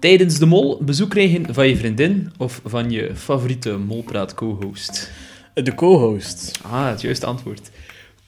[0.00, 5.10] Tijdens de mol bezoek krijgen van je vriendin of van je favoriete molpraat co-host?
[5.54, 6.60] De co-host.
[6.62, 7.70] Ah, het juiste antwoord.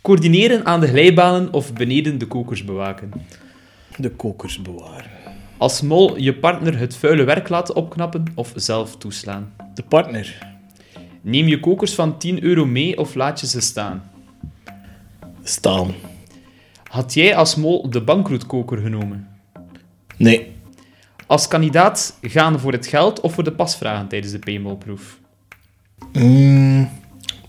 [0.02, 3.12] Coördineren aan de glijbanen of beneden de kokers bewaken?
[3.96, 5.10] De kokers bewaren.
[5.56, 9.54] Als mol je partner het vuile werk laten opknappen of zelf toeslaan?
[9.74, 10.38] De partner.
[11.20, 14.10] Neem je kokers van 10 euro mee of laat je ze staan?
[15.42, 15.94] Staan.
[16.84, 19.28] Had jij als mol de bankroetkoker genomen?
[20.16, 20.60] Nee.
[21.32, 25.18] Als kandidaat gaan voor het geld of voor de pasvragen tijdens de paintballproef?
[26.12, 26.90] Mm,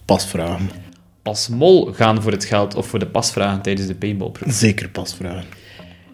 [0.06, 0.70] pasvragen.
[1.22, 4.54] Als mol gaan voor het geld of voor de pasvragen tijdens de paintballproef?
[4.54, 5.46] Zeker pasvragen.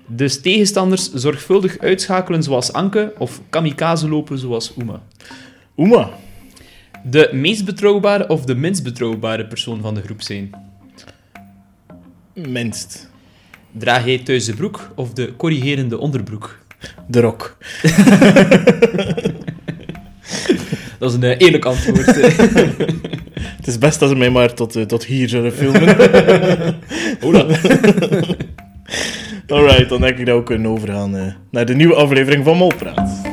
[0.08, 5.02] Dus tegenstanders zorgvuldig uitschakelen zoals Anke of kamikaze lopen zoals Uma?
[5.78, 6.10] Oema.
[7.04, 10.50] De meest betrouwbare of de minst betrouwbare persoon van de groep zijn?
[12.34, 13.10] Minst.
[13.72, 16.68] Draag jij thuis de broek of de corrigerende onderbroek?
[17.08, 17.58] De rok.
[21.00, 22.06] Dat is een eh, eerlijk antwoord.
[23.58, 25.96] Het is best dat ze mij maar tot, eh, tot hier zullen filmen.
[27.22, 27.46] Hola.
[29.48, 33.29] Alright, dan denk ik dat we kunnen overgaan eh, naar de nieuwe aflevering van Molpraat.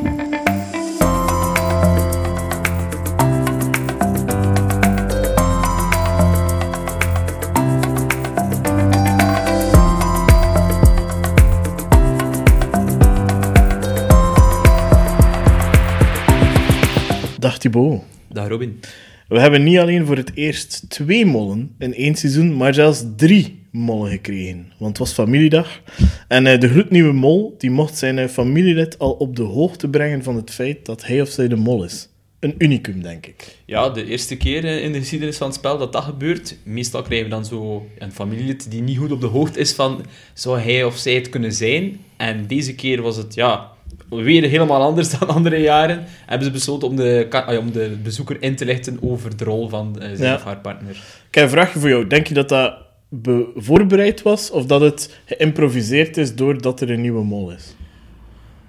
[17.66, 18.02] Thibaut.
[18.28, 18.80] Dag Robin.
[19.28, 23.62] We hebben niet alleen voor het eerst twee mollen in één seizoen, maar zelfs drie
[23.70, 24.72] mollen gekregen.
[24.78, 25.80] Want het was familiedag.
[26.28, 30.22] En eh, de gloednieuwe mol die mocht zijn eh, familielid al op de hoogte brengen
[30.22, 32.08] van het feit dat hij of zij de mol is.
[32.40, 33.56] Een unicum, denk ik.
[33.64, 36.56] Ja, de eerste keer eh, in de geschiedenis van het spel dat dat gebeurt.
[36.62, 40.04] Meestal krijgen we dan zo een familielid die niet goed op de hoogte is van
[40.34, 42.00] zou hij of zij het kunnen zijn.
[42.16, 43.75] En deze keer was het ja,
[44.10, 46.04] weer helemaal anders dan andere jaren.
[46.26, 49.68] Hebben ze besloten om de, ah, om de bezoeker in te lichten over de rol
[49.68, 50.34] van eh, zijn Ja.
[50.34, 50.90] of haar partner.
[51.28, 52.06] Ik heb een vraagje voor jou.
[52.06, 52.74] Denk je dat dat
[53.08, 57.74] be- voorbereid was of dat het geïmproviseerd is doordat er een nieuwe mol is?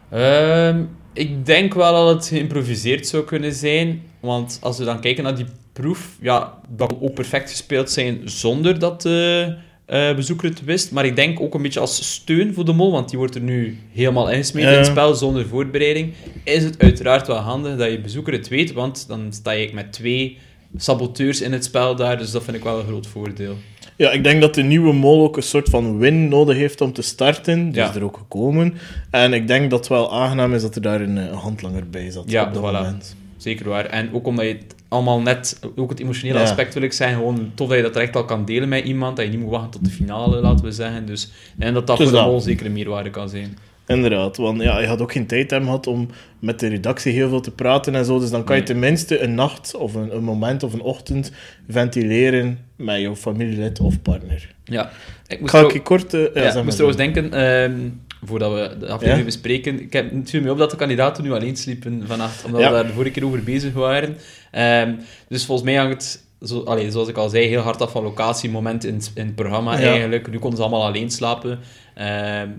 [0.10, 0.84] Ehm,
[1.14, 4.02] ik denk wel dat het geïmproviseerd zou kunnen zijn.
[4.20, 8.22] Want als we dan kijken naar die proef, ja, dat kan ook perfect gespeeld zijn
[8.26, 9.56] zonder dat de
[9.88, 10.92] eh, bezoeker het wist.
[10.92, 13.42] Maar ik denk ook een beetje als steun voor de mol, want die wordt er
[13.42, 16.14] nu helemaal ingesmeten in het spel zonder voorbereiding.
[16.44, 19.94] Is het uiteraard wel handig dat je bezoeker het weet, want dan sta je met
[19.94, 20.38] twee
[20.78, 22.18] saboteurs in het spel daar.
[22.18, 23.56] Dus dat vind ik wel een groot voordeel.
[23.96, 26.94] Ja, ik denk dat de nieuwe mol ook een soort van win nodig heeft om
[26.94, 27.66] te starten.
[27.72, 27.90] Die Ja.
[27.90, 28.74] is er ook gekomen.
[29.12, 32.12] En ik denk dat het wel aangenaam is dat er daar een, eh, langer bij
[32.12, 32.76] zat Ja, op dat voilà.
[32.76, 33.16] moment.
[33.38, 33.86] Zeker waar.
[33.86, 36.44] En ook omdat je het allemaal net, ook het emotionele Ja.
[36.44, 39.16] aspect wil ik zeggen, gewoon tof dat je dat direct al kan delen met iemand,
[39.16, 41.06] dat je niet moet wachten tot de finale, laten we zeggen.
[41.06, 43.58] Dus, en dat dat Dus voor de mol zeker een meerwaarde kan zijn.
[43.88, 46.08] Inderdaad, want ja, je had ook geen tijd hebben gehad om
[46.40, 48.20] met de redactie heel veel te praten en zo.
[48.20, 48.72] Dus dan kan je Nee.
[48.72, 51.32] tenminste een nacht of een, een moment of een ochtend
[51.70, 54.54] ventileren met jouw familielid of partner.
[54.64, 54.92] Ja.
[55.28, 56.12] Ik moest, Ga ik kort...
[56.12, 57.80] ja, ja, ik moest trouwens denken, ehm,
[58.28, 59.24] voordat we de aflevering Ja?
[59.26, 62.62] bespreken, ik heb het viel me op dat de kandidaten nu alleen sliepen vannacht, omdat
[62.62, 62.68] Ja.
[62.68, 64.18] we daar de vorige keer over bezig waren.
[64.52, 64.94] Ehm,
[65.30, 68.50] dus volgens mij hangt het, zo, zoals ik al zei, heel hard af van locatie,
[68.50, 69.90] moment in, het- in het programma Ja.
[69.92, 70.32] eigenlijk.
[70.32, 71.60] Nu konden ze allemaal alleen slapen.
[71.96, 72.50] Ehm,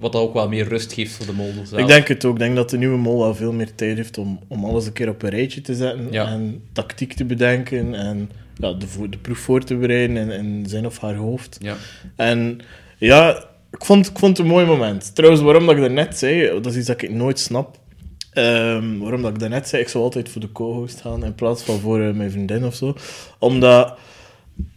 [0.00, 1.80] wat ook wel meer rust geeft voor de mol zelf.
[1.80, 2.32] Ik denk het ook.
[2.32, 4.92] Ik denk dat de nieuwe mol wel veel meer tijd heeft om, om alles een
[4.92, 6.08] keer op een rijtje te zetten.
[6.10, 6.26] Ja.
[6.26, 7.94] En tactiek te bedenken.
[7.94, 11.56] En ja, de, de proef voor te bereiden in, in zijn of haar hoofd.
[11.60, 11.74] Ja.
[12.16, 12.60] En
[12.98, 15.14] ja, ik vond, ik vond het een mooi moment.
[15.14, 17.80] Trouwens, waarom dat ik daarnet zei, dat is iets dat ik nooit snap.
[18.32, 21.62] Ehm, waarom dat ik daarnet zei, ik zou altijd voor de co-host gaan in plaats
[21.62, 22.96] van voor eh, mijn vriendin of zo.
[23.38, 23.98] Omdat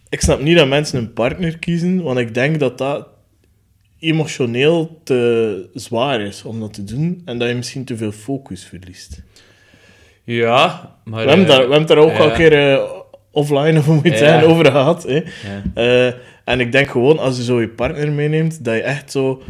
[0.08, 3.08] ik snap niet dat mensen een partner kiezen, want ik denk dat dat
[3.98, 8.64] emotioneel te zwaar is om dat te doen en dat je misschien te veel focus
[8.64, 9.22] verliest.
[10.24, 11.24] Ja, maar...
[11.24, 12.90] we, hebben eh, daar, we hebben daar ook al een keer eh,
[13.36, 14.42] offline, of hoe moet je het Ja.
[14.42, 15.02] over gehad.
[15.02, 15.14] Hè.
[15.14, 15.22] ja.
[15.74, 16.14] Eh,
[16.44, 19.42] en ik denk gewoon, als je zo je partner meeneemt, dat je echt zo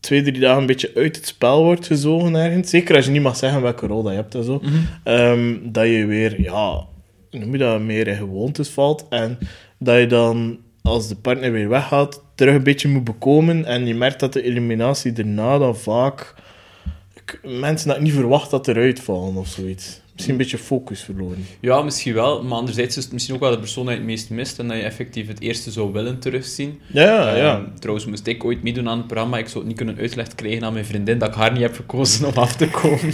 [0.00, 2.70] twee, drie dagen een beetje uit het spel wordt gezogen ergens.
[2.70, 4.60] Zeker als je niet mag zeggen welke rol dat je hebt en zo.
[4.62, 4.74] Mhm.
[5.04, 6.84] Ehm, dat je weer, ja,
[7.30, 9.06] noem je dat, meer in gewoontes valt.
[9.10, 9.38] En
[9.78, 13.64] dat je dan, als de partner weer weggaat, terug een beetje moet bekomen.
[13.64, 16.34] En je merkt dat de eliminatie daarna dan vaak...
[17.42, 20.00] mensen dat niet verwacht dat eruit vallen of zoiets.
[20.14, 21.46] Misschien een beetje focus verloren.
[21.60, 22.42] Ja, misschien wel.
[22.42, 24.68] Maar anderzijds is het misschien ook wel de persoon die je het meest mist en
[24.68, 26.80] dat je effectief het eerste zou willen terugzien.
[26.86, 27.56] Ja, ja.
[27.56, 30.34] Ehm, trouwens, moest ik ooit meedoen aan het programma, ik zou het niet kunnen uitgelegd
[30.34, 33.12] krijgen aan mijn vriendin dat ik haar niet heb gekozen om af te komen.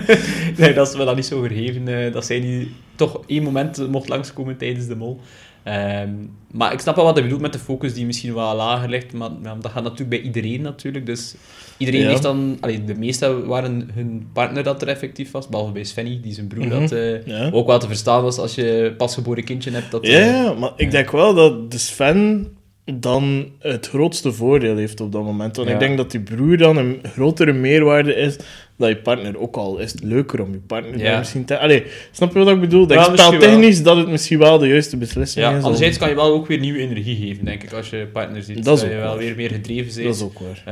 [0.58, 1.88] nee, dat is me dan niet zo vergeven.
[1.88, 5.20] eh, dat zij niet toch één moment mocht langskomen tijdens de mol.
[5.62, 6.10] Ehm,
[6.50, 9.12] maar ik snap wel wat hij bedoelt met de focus die misschien wel lager ligt,
[9.12, 11.06] maar ja, dat gaat natuurlijk bij iedereen natuurlijk.
[11.06, 11.34] Dus
[11.78, 12.08] iedereen Ja.
[12.08, 12.56] heeft dan...
[12.60, 16.46] Allee, de meesten waren hun partner dat er effectief was, behalve bij Svenny, die zijn
[16.46, 16.80] broer Mhm.
[16.80, 17.50] dat eh, Ja.
[17.52, 19.90] ook wel te verstaan was als je pasgeboren kindje hebt.
[19.90, 22.48] Dat, Ja, eh, maar ik denk wel dat de Sven
[22.94, 25.56] dan het grootste voordeel heeft op dat moment.
[25.56, 28.36] Want ik denk dat die broer dan een grotere meerwaarde is
[28.76, 29.38] dan je partner.
[29.38, 31.18] Ook al is het leuker om je partner Ja.
[31.18, 31.58] misschien te...
[31.58, 32.86] Allee, snap je wat ik bedoel?
[32.86, 35.56] Dat Ja, ik misschien speltechnisch dat het misschien wel de juiste beslissing Ja, is.
[35.58, 38.42] om- anderzijds kan je wel ook weer nieuwe energie geven, denk ik, als je partner
[38.42, 38.64] ziet.
[38.64, 39.18] Dat is je wel waar.
[39.18, 40.06] weer meer gedreven bent.
[40.06, 40.62] Dat is ook waar.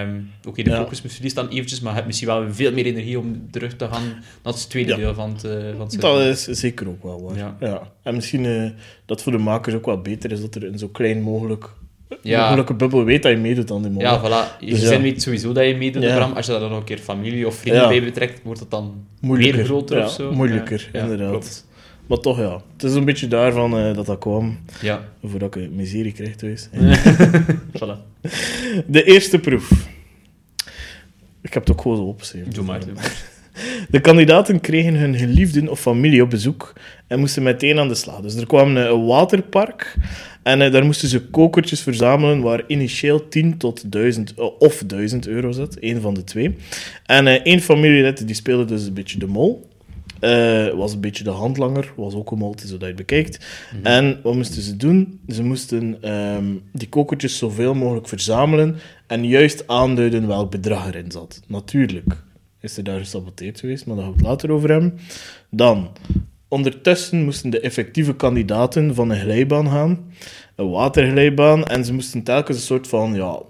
[0.00, 0.76] Ehm, Oké, de Ja.
[0.76, 3.84] focus verliest dan eventjes, maar je hebt misschien wel veel meer energie om terug te
[3.90, 4.02] gaan
[4.42, 7.56] naar het tweede deel van het, eh, van het Dat is zeker ook wel waar.
[7.60, 7.82] Ja.
[8.02, 8.70] En misschien eh,
[9.06, 11.70] dat voor de makers ook wel beter is dat er een zo klein mogelijk,
[12.22, 12.42] Ja.
[12.44, 14.10] mogelijke bubbel weet dat je meedoet aan die moment.
[14.10, 14.58] Ja, voilà.
[14.60, 15.00] Je Dus ja.
[15.00, 16.16] weet sowieso dat je meedoet, Ja.
[16.16, 16.32] Bram.
[16.32, 19.04] Als je daar dan nog een keer familie of vrienden bij betrekt, wordt het dan
[19.20, 19.56] Moeilijker.
[19.56, 20.32] weer groter of zo.
[20.32, 21.30] moeilijker, inderdaad.
[21.30, 21.66] klopt.
[22.06, 24.58] Maar toch ja, het is een beetje daarvan eh, dat dat kwam.
[24.80, 26.68] Ja, Voordat ik miserie thuis.
[27.78, 28.20] voilà.
[28.86, 29.70] De eerste proef.
[31.42, 32.52] Ik heb het ook gewoon zo opgeschreven.
[32.52, 32.80] Doe maar.
[32.80, 33.30] doe maar.
[33.90, 36.72] De kandidaten kregen hun geliefden of familie op bezoek
[37.06, 38.20] en moesten meteen aan de slag.
[38.20, 39.94] Dus er kwam een waterpark
[40.42, 45.26] en eh, daar moesten ze kokertjes verzamelen waar initieel 10 tot 1000 eh, of 1000
[45.26, 46.56] euro zat, één van de twee.
[47.06, 49.70] En eh, één familielid die speelde dus een beetje de mol.
[50.74, 53.46] Was een beetje de handlanger, was ook een mol, zodat je het bekijkt.
[53.82, 55.20] En wat moesten ze doen?
[55.28, 61.40] Ze moesten ehm, die kokertjes zoveel mogelijk verzamelen en juist aanduiden welk bedrag erin zat.
[61.46, 62.22] Natuurlijk
[62.60, 64.98] is er daar gesaboteerd geweest, maar daar gaan we het later over hebben.
[65.50, 65.90] Dan,
[66.52, 70.12] ondertussen moesten de effectieve kandidaten van een glijbaan gaan,
[70.56, 73.40] een waterglijbaan, en ze moesten telkens een soort van, ja,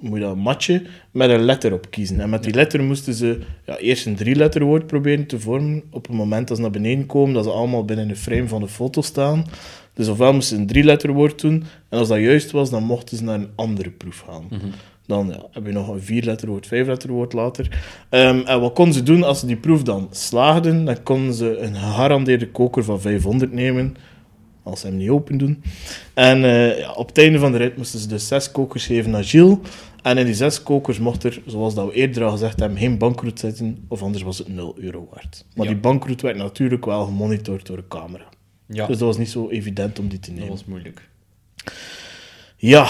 [0.00, 2.20] moet je dat matchen, met een letter op kiezen.
[2.20, 5.82] En met die letter moesten ze ja, eerst een drie-letterwoord proberen te vormen.
[5.90, 8.60] Op het moment dat ze naar beneden komen, dat ze allemaal binnen de frame van
[8.60, 9.44] de foto staan.
[9.94, 13.24] Dus ofwel moesten ze een drie-letterwoord doen, en als dat juist was, dan mochten ze
[13.24, 14.48] naar een andere proef gaan.
[15.10, 17.80] Dan ja, heb je nog een vier-letterwoord, vijf-letterwoord later.
[18.08, 20.84] Ehm, en wat konden ze doen als ze die proef dan slaagden?
[20.84, 23.96] Dan konden ze een gegarandeerde koker van 500 nemen,
[24.62, 25.62] als ze hem niet open doen.
[26.14, 29.10] En eh, ja, op het einde van de rit moesten ze dus zes kokers geven
[29.10, 29.56] naar Gilles.
[30.02, 32.98] En in die zes kokers mocht er, zoals dat we eerder al gezegd hebben, geen
[32.98, 35.44] bankroet zitten, of anders was het 0 euro waard.
[35.54, 35.72] Maar Ja.
[35.72, 38.24] die bankroet werd natuurlijk wel gemonitord door een camera.
[38.66, 40.52] Ja, Dus dat was niet zo evident om die te dat nemen.
[40.54, 41.08] was moeilijk.
[42.56, 42.88] Ja.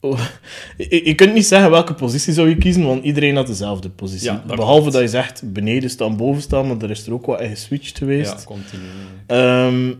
[0.00, 0.20] Oh,
[0.76, 4.30] Je, je kunt niet zeggen welke positie zou je kiezen, want iedereen had dezelfde positie.
[4.30, 7.26] Ja, dat Behalve dat je zegt beneden staan, boven staan, maar er is er ook
[7.26, 8.44] wat in geswitcht Ja, geweest.
[8.44, 8.82] continu.
[9.26, 9.92] Ehm,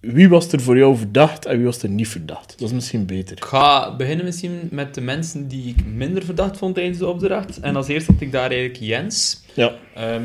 [0.00, 2.54] wie was er voor jou verdacht en wie was er niet verdacht?
[2.58, 3.36] Dat is misschien beter.
[3.36, 7.60] Ik ga beginnen misschien met de mensen die ik minder verdacht vond tijdens de opdracht.
[7.60, 9.42] En als eerste had ik daar eigenlijk Jens.
[9.54, 9.72] Ja.
[9.94, 10.22] Ehm,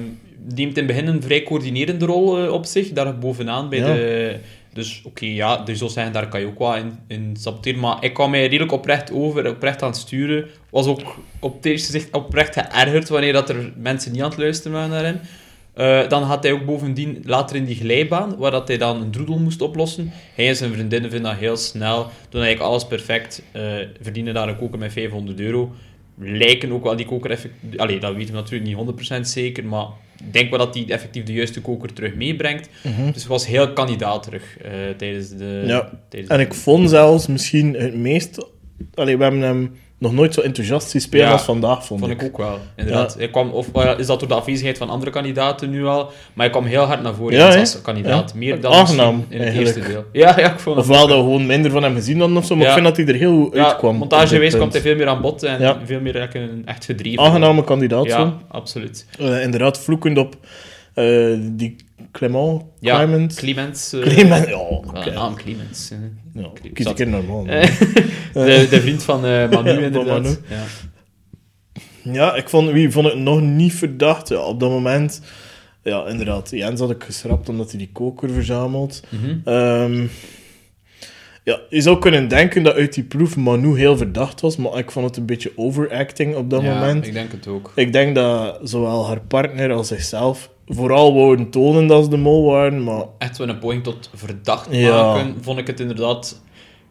[0.47, 3.79] die heeft in het begin een vrij coördinerende rol eh, op zich, daar bovenaan bij
[3.79, 3.93] Ja.
[3.93, 4.35] de...
[4.73, 7.79] Dus oké, ja, dus zou zeggen, daar kan je ook wel in, in saboteren.
[7.79, 10.47] Maar ik kwam mij redelijk oprecht over, oprecht aan het sturen.
[10.69, 14.39] Was ook op het eerste gezicht oprecht geërgerd wanneer dat er mensen niet aan het
[14.39, 15.19] luisteren waren hem.
[15.73, 19.11] Eh, dan had hij ook bovendien later in die glijbaan, waar dat hij dan een
[19.11, 20.11] droedel moest oplossen.
[20.35, 22.03] Hij en zijn vriendinnen vinden dat heel snel.
[22.29, 23.41] Doen eigenlijk alles perfect.
[23.51, 23.63] eh,
[24.01, 25.71] verdienen daar een koker met 500 euro.
[26.17, 27.79] Lijken ook wel die koker effectief...
[27.79, 29.85] Allee, dat weten we natuurlijk niet 100% zeker, maar
[30.31, 32.69] denk wel dat hij effectief de juiste koker terug meebrengt.
[32.83, 35.63] Dus het was heel kandidaterig eh, tijdens de...
[35.67, 35.89] Ja.
[36.09, 38.47] tijdens En de- ik vond zelfs misschien het meest...
[38.93, 42.11] Allee, we hebben hem nog nooit zo enthousiast zien spelen Ja, als vandaag, vond, Vond
[42.11, 43.15] ik ook wel, inderdaad.
[43.17, 46.03] Hij kwam, of eh, is dat door de afwezigheid van andere kandidaten nu al?
[46.05, 48.29] Maar hij kwam heel hard naar voren Ja, als, kandidaat.
[48.33, 48.37] Ja.
[48.39, 49.75] Meer dan Aangenaam, in het eigenlijk.
[49.77, 50.03] eerste deel.
[50.11, 52.45] Ja, ja, ik vond het Ofwel dat we gewoon minder van hem gezien hadden of
[52.45, 52.69] zo, maar Ja.
[52.69, 53.95] ik vind dat hij er heel goed Ja, uitkwam.
[53.95, 55.77] montagewijs kwam hij veel meer aan bod en Ja.
[55.85, 57.23] veel meer een echt gedreven.
[57.23, 58.17] Aangename kandidaat, zo.
[58.17, 59.05] Ja, absoluut.
[59.19, 60.35] Eh, inderdaad, vloekend op
[61.57, 61.75] die
[62.11, 63.35] Clement, Ja, Clement.
[63.35, 63.93] Clemens.
[63.93, 64.57] eh, Clement, ja,
[65.03, 65.91] een naam, Clemens.
[65.91, 65.97] eh.
[66.41, 67.43] Ja, Ik kies zat- keer normaal.
[68.33, 70.21] de, de vriend van eh, Manu, Van inderdaad.
[70.23, 70.35] Manu.
[70.49, 70.63] Ja.
[72.13, 74.29] Ja, ik vond, wie vond het nog niet verdacht?
[74.29, 75.21] Ja, op dat moment,
[75.83, 76.49] ja, inderdaad.
[76.49, 79.03] Jens had ik geschrapt omdat hij die koker verzamelt.
[79.45, 80.05] Ehm,
[81.43, 84.91] ja, je zou kunnen denken dat uit die proef Manu heel verdacht was, maar ik
[84.91, 87.05] vond het een beetje overacting op dat Ja, moment.
[87.07, 87.71] ik denk het ook.
[87.75, 92.45] Ik denk dat zowel haar partner als zichzelf vooral wouden tonen dat ze de mol
[92.45, 95.01] waren, maar echt wel een poging tot verdacht Ja.
[95.13, 96.41] maken, vond ik het inderdaad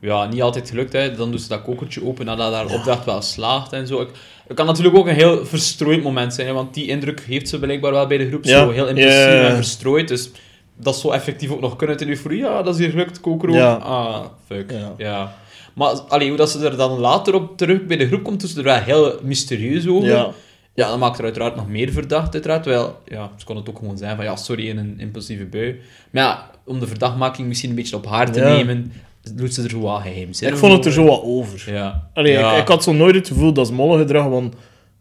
[0.01, 0.93] ja, niet altijd gelukt.
[0.93, 1.15] Hè.
[1.15, 4.01] Dan doet ze dat kokertje open nadat haar opdracht wel slaagt en zo.
[4.01, 4.11] Ik-
[4.47, 7.59] Het kan natuurlijk ook een heel verstrooid moment zijn, hè, want die indruk heeft ze
[7.59, 8.45] blijkbaar wel bij de groep.
[8.45, 8.59] Ja.
[8.65, 9.13] Zo heel impulsief
[9.49, 10.09] en verstrooid.
[10.09, 10.31] Dus
[10.77, 12.39] dat zou effectief ook nog kunnen een euforie.
[12.39, 13.63] Ja, dat is hier gelukt, koker.
[13.63, 14.71] Ah, fuck.
[14.71, 14.95] Ja.
[14.97, 15.35] Ja.
[15.75, 18.57] Maar allee, hoe dat ze er dan later op terug bij de groep komt, is
[18.57, 20.09] er wel heel mysterieus over.
[20.09, 20.31] ja.
[20.79, 22.65] Ja, dat maakt er uiteraard nog meer verdacht, uiteraard.
[22.65, 25.81] Wel, ja, ze kon het ook gewoon zeggen van, ja, sorry, in een impulsieve bui.
[26.11, 28.49] Maar ja, om de verdachtmaking misschien een beetje op haar te Ja.
[28.57, 28.93] nemen,
[29.35, 31.13] doet ze er zo wat geheimzinnig Ik vond het er zo over.
[31.15, 31.73] wat over.
[31.73, 32.09] Ja.
[32.15, 32.53] Allee, ja.
[32.55, 34.55] ik, ik had zo nooit het gevoel dat is molle gedrag, want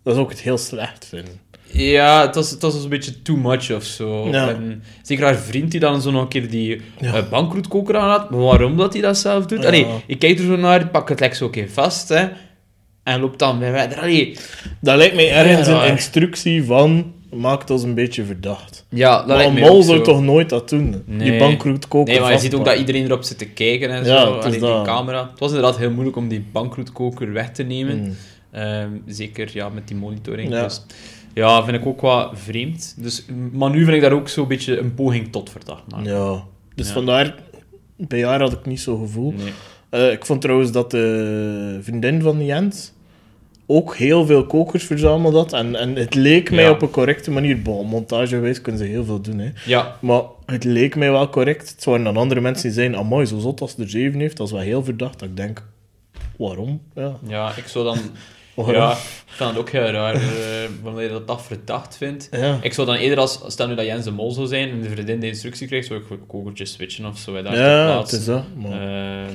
[0.03, 1.39] dat is ook het heel slecht vinden.
[1.71, 4.27] Ja, het was, het was een beetje too much of zo.
[4.27, 4.49] Ja.
[4.49, 7.13] En zeker haar vriend die dan zo nog een keer die Ja.
[7.13, 8.29] eh, bankroetkoker aan had.
[8.29, 9.61] Maar waarom dat hij dat zelf doet?
[9.61, 9.67] Ja.
[9.67, 12.27] Allee, ik kijk er zo naar, pak het lekker zo een keer vast, hè.
[13.07, 13.99] En loopt dan bij verder.
[13.99, 14.37] Allee,
[14.81, 18.85] Dat lijkt mij ergens een instructie van, maakt ons een beetje verdacht.
[18.89, 20.03] ja, dat Maar lijkt een mol zou zo.
[20.03, 21.03] toch nooit dat doen?
[21.05, 21.29] Nee.
[21.31, 24.05] Die bankroet koken Nee, maar je ziet ook dat iedereen erop zit te kijken en
[24.05, 24.11] zo.
[24.13, 24.85] Ja, Allee, die dat.
[24.85, 25.27] camera.
[25.31, 27.99] Het was inderdaad heel moeilijk om die bankroetkoker weg te nemen.
[27.99, 28.15] Mm.
[28.51, 30.49] Ehm, zeker ja, met die monitoring.
[30.49, 30.63] Ja.
[30.63, 30.85] Dus,
[31.33, 32.95] ja, vind ik ook wat vreemd.
[32.97, 36.11] Dus, maar nu vind ik daar ook zo'n beetje een poging tot verdacht maken.
[36.13, 36.43] Ja,
[36.75, 36.93] dus Ja.
[36.93, 37.35] vandaar,
[37.97, 39.31] bij haar had ik niet zo'n gevoel.
[39.37, 39.51] Nee.
[39.89, 42.91] Eh, ik vond trouwens dat de vriendin van Jens
[43.69, 45.53] ook heel veel kokers verzameld had.
[45.53, 46.69] En, en het leek mij Ja.
[46.71, 47.61] op een correcte manier.
[47.61, 49.49] Bon, montagewijs kunnen ze heel veel doen, hè.
[49.65, 51.69] Ja, Maar het leek mij wel correct.
[51.69, 54.47] Het waren dan andere mensen die zeiden, amai, zo zot als er zeven heeft, dat
[54.47, 55.19] is wel heel verdacht.
[55.19, 55.63] Dat ik denk,
[56.37, 56.81] waarom?
[56.95, 57.97] Ja, ja, ik zou dan...
[58.55, 58.75] waarom?
[58.75, 60.21] Ja, ik vind het ook heel raar eh,
[60.83, 62.27] wanneer je dat, dat verdacht vindt.
[62.31, 62.57] Ja.
[62.61, 64.89] Ik zou dan eerder, als, stel nu dat Jens de mol zou zijn en de
[64.89, 67.41] vriendin de instructie krijgt, zou ik kokertjes switchen of zo.
[67.43, 68.15] Daar Ja, het plaatse.
[68.17, 68.43] is dat.
[68.55, 69.33] Maar, Ehm,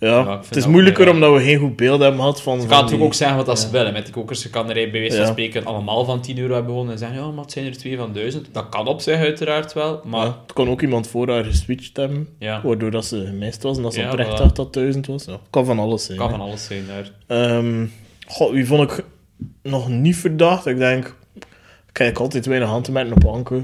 [0.00, 2.60] ja, het is moeilijker omdat we geen goed beeld hebben gehad van...
[2.60, 3.92] Ze kan natuurlijk ook zeggen wat dat ze willen.
[3.92, 5.30] Met die kokers ze kan er bij wijze van Ja.
[5.30, 7.96] spreken allemaal van 10 euro hebben gewonnen en zeggen, ja, maar het zijn er twee
[7.96, 8.48] van 1000.
[8.52, 11.96] Dat kan op zich uiteraard wel, maar Ja, het kon ook iemand voor haar geswitcht
[11.96, 14.36] hebben, ja, waardoor dat ze gemist was en dat ze Ja, oprecht voilà.
[14.36, 15.24] dacht dat 1000 was.
[15.24, 16.18] Ja, kan van alles zijn.
[16.18, 16.36] kan hè.
[16.36, 17.10] van alles zijn daar.
[17.38, 17.86] Ehm,
[18.26, 19.04] goh, wie vond ik
[19.62, 20.66] nog niet verdacht?
[20.66, 21.46] Ik denk, ik
[21.92, 23.62] kijk altijd weinig handtemerken op Anke.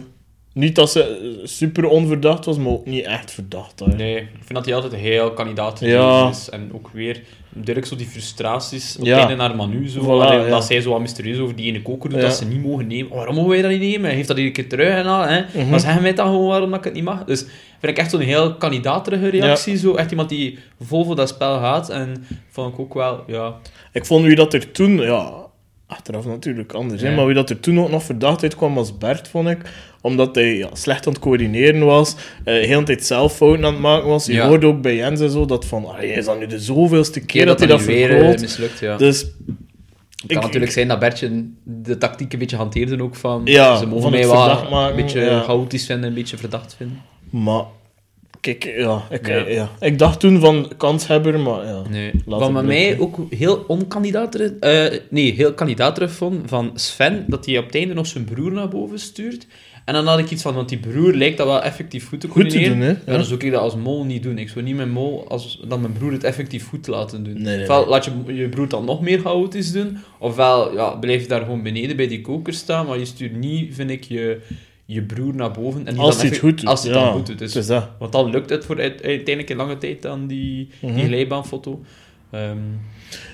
[0.56, 3.78] Niet dat ze super onverdacht was, maar ook niet echt verdacht.
[3.78, 3.94] Daar.
[3.96, 6.28] Nee, ik vind dat hij altijd heel kandidaat Ja.
[6.28, 6.50] is.
[6.50, 7.20] En ook weer,
[7.52, 9.18] duidelijk zo die frustraties op Ja.
[9.18, 9.88] einde naar Manu.
[9.88, 10.48] Zo, Voilà, Allee, ja.
[10.48, 13.14] Dat zij zo wat mysterieus over die ene koker doet, dat ze niet mogen nemen.
[13.16, 14.10] Waarom mogen wij dat niet nemen?
[14.10, 15.40] Heeft dat iedere keer terug en al, hè?
[15.54, 15.68] Mhm.
[15.70, 17.25] Maar zeggen wij dan gewoon waarom dat ik het niet mag?
[17.25, 17.40] Dus
[17.80, 19.76] vind ik echt zo'n heel kandidaterige reactie.
[19.76, 19.94] Zo.
[19.94, 21.88] Echt iemand die vol voor dat spel gaat.
[21.90, 23.54] En vond ik ook wel, ja...
[23.92, 25.32] Ik vond wie dat er toen, ja,
[25.87, 29.28] achteraf natuurlijk anders, hè, maar wie dat er toen ook nog verdacht uitkwam was Bert,
[29.28, 29.59] vond ik.
[30.00, 33.73] Omdat hij ja, slecht aan het coördineren was, eh heel de tijd zelf fouten aan
[33.73, 34.26] het maken was.
[34.26, 34.49] Je Ja.
[34.49, 37.47] hoorde ook bij Jens en zo dat van, ah, is dat nu de zoveelste keer,
[37.47, 38.40] dat hij dat vergroot.
[38.40, 38.97] mislukt, ja.
[38.97, 39.31] Dus Het
[40.26, 43.40] ik- kan natuurlijk zijn dat Bertje de tactiek een beetje hanteerde ook van...
[43.45, 47.00] Ja, ze mogen mij wel een beetje chaotisch vinden, een beetje verdacht vinden.
[47.31, 47.62] Maar,
[48.54, 49.44] kijk, ja ik, Ja.
[49.48, 49.70] ja.
[49.80, 51.82] ik dacht toen van kanshebber, maar ja.
[51.90, 52.10] Nee.
[52.26, 52.64] Laat Wat blijken.
[52.66, 54.52] mij ook heel onkandidaterig...
[54.60, 58.52] eh nee, heel kandidaterig vond van Sven, dat hij op het einde nog zijn broer
[58.52, 59.46] naar boven stuurt.
[59.84, 62.28] En dan had ik iets van, want die broer lijkt dat wel effectief goed te
[62.28, 62.78] Goed te coördineren.
[62.78, 63.12] doen, hè?
[63.12, 64.38] Ja, dan zou ik dat als mol niet doen.
[64.38, 67.34] Ik zou niet mijn mol, als dan mijn broer het effectief goed laten doen.
[67.34, 67.88] Nee, nee, ofwel nee.
[67.88, 71.62] laat je je broer dan nog meer chaotisch doen, ofwel ja, blijf je daar gewoon
[71.62, 74.40] beneden bij die koker staan, maar je stuurt niet, vind ik, je,
[74.87, 75.87] je broer naar boven.
[75.87, 76.69] En die Als hij het goed doet.
[76.69, 77.38] Als hij het ja, dan goed doet.
[77.38, 77.88] Dus, het dat.
[77.99, 80.95] Want dan lukt het voor uite- uiteindelijk in lange tijd aan die, Mhm.
[80.95, 81.83] die glijbaanfoto.
[82.31, 82.57] Ehm,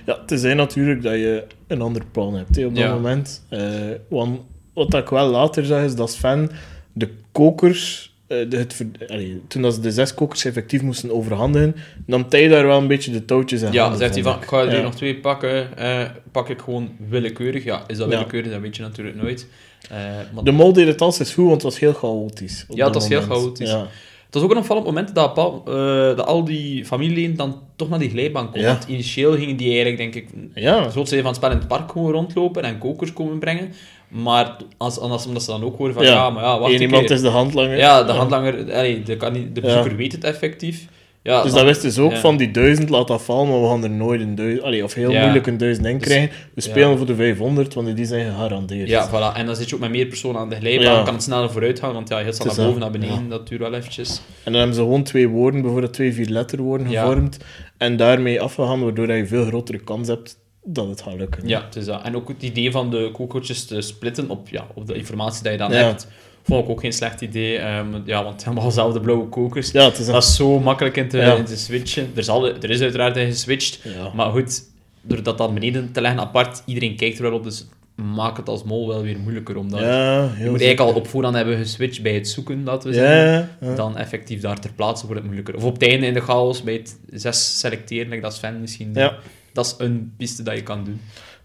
[0.07, 2.95] Ja, tenzij natuurlijk dat je een ander plan hebt op dat Ja.
[2.95, 3.47] moment.
[3.49, 3.61] Eh,
[4.09, 4.41] want
[4.75, 6.51] wat ik wel later zag, is dat Sven
[6.93, 8.11] de kokers...
[8.27, 11.75] eh, de, het, allee, toen dat ze de zes kokers effectief moesten overhandigen,
[12.07, 14.61] nam hij daar wel een beetje de touwtjes in ja, zegt hij van, ik ga
[14.61, 14.83] er Ja.
[14.83, 17.65] nog twee pakken, eh, pak ik gewoon willekeurig.
[17.65, 18.51] Ja, is dat willekeurig?
[18.53, 19.47] Dat weet je natuurlijk nooit.
[19.91, 19.97] Eh,
[20.35, 22.67] maar De mol deed het altijd goed, want het was heel chaotisch.
[22.69, 23.71] Ja, het was heel chaotisch.
[23.71, 23.87] Ja.
[24.27, 27.89] Het was ook een opvallend moment dat, Paul, eh, dat al die familieleden dan toch
[27.89, 28.61] naar die glijbaan komen.
[28.61, 28.67] Ja.
[28.67, 30.91] Want initieel gingen die eigenlijk, denk ik, Ja.
[30.91, 33.73] zoals ze van het spel in het park gewoon rondlopen en kokers komen brengen.
[34.09, 36.31] Maar als, als, omdat ze dan ook horen van, ja, Ja.
[36.31, 37.15] maar ja, wacht Eén iemand keer.
[37.15, 37.77] is de handlanger.
[37.77, 40.87] Ja, de handlanger, allee, de, kan niet, de bezoeker weet het effectief.
[41.23, 42.19] Ja, Dus dan- dat wist dus ook ja.
[42.19, 44.95] van die duizend, laat dat vallen, maar we gaan er nooit een duizend, allee, of
[44.95, 45.21] heel Ja.
[45.23, 46.31] moeilijk een duizend in Dus- krijgen.
[46.55, 48.89] We spelen voor de 500, want die zijn gegarandeerd.
[48.89, 49.37] Ja, voilà.
[49.37, 51.03] En dan zit je ook met meer personen aan de glijbaan, Ja.
[51.03, 53.61] kan het sneller vooruit gaan, want ja, heel snel naar boven, naar beneden, dat duurt
[53.61, 54.21] wel eventjes.
[54.45, 57.37] En dan hebben ze gewoon twee woorden, bijvoorbeeld twee vier letterwoorden gevormd.
[57.79, 61.49] En daarmee afgegaan, waardoor je veel grotere kans hebt dat het gaat lukken.
[61.49, 62.03] Ja, het is dat.
[62.03, 65.53] En ook het idee van de kokertjes te splitten op, ja, op de informatie die
[65.53, 66.07] je dan hebt,
[66.45, 67.57] vond ik ook geen slecht idee.
[67.59, 69.71] Ehm, ja, want helemaal dezelfde blauwe kokers.
[69.71, 71.35] Ja, het is Dat is zo makkelijk in te, Ja.
[71.35, 72.11] in te switchen.
[72.13, 73.81] Er is, al, er is uiteraard in geswitcht.
[73.85, 74.11] Ja.
[74.15, 74.63] Maar goed,
[75.03, 78.49] door dat dan beneden te leggen apart, iedereen kijkt er wel op, dus maakt het
[78.49, 79.57] als mol wel weer moeilijker.
[79.57, 82.95] Omdat Ja, je moet eigenlijk al op voorhand hebben geswitcht bij het zoeken, laten we
[82.95, 83.49] zeggen.
[83.61, 83.75] ja.
[83.75, 85.57] Dan effectief daar ter plaatse wordt het moeilijker.
[85.57, 88.93] Of op het einde in de chaos, bij het zes selecteren, like dat Sven misschien.
[89.53, 91.01] Dat is een piste dat je kan doen.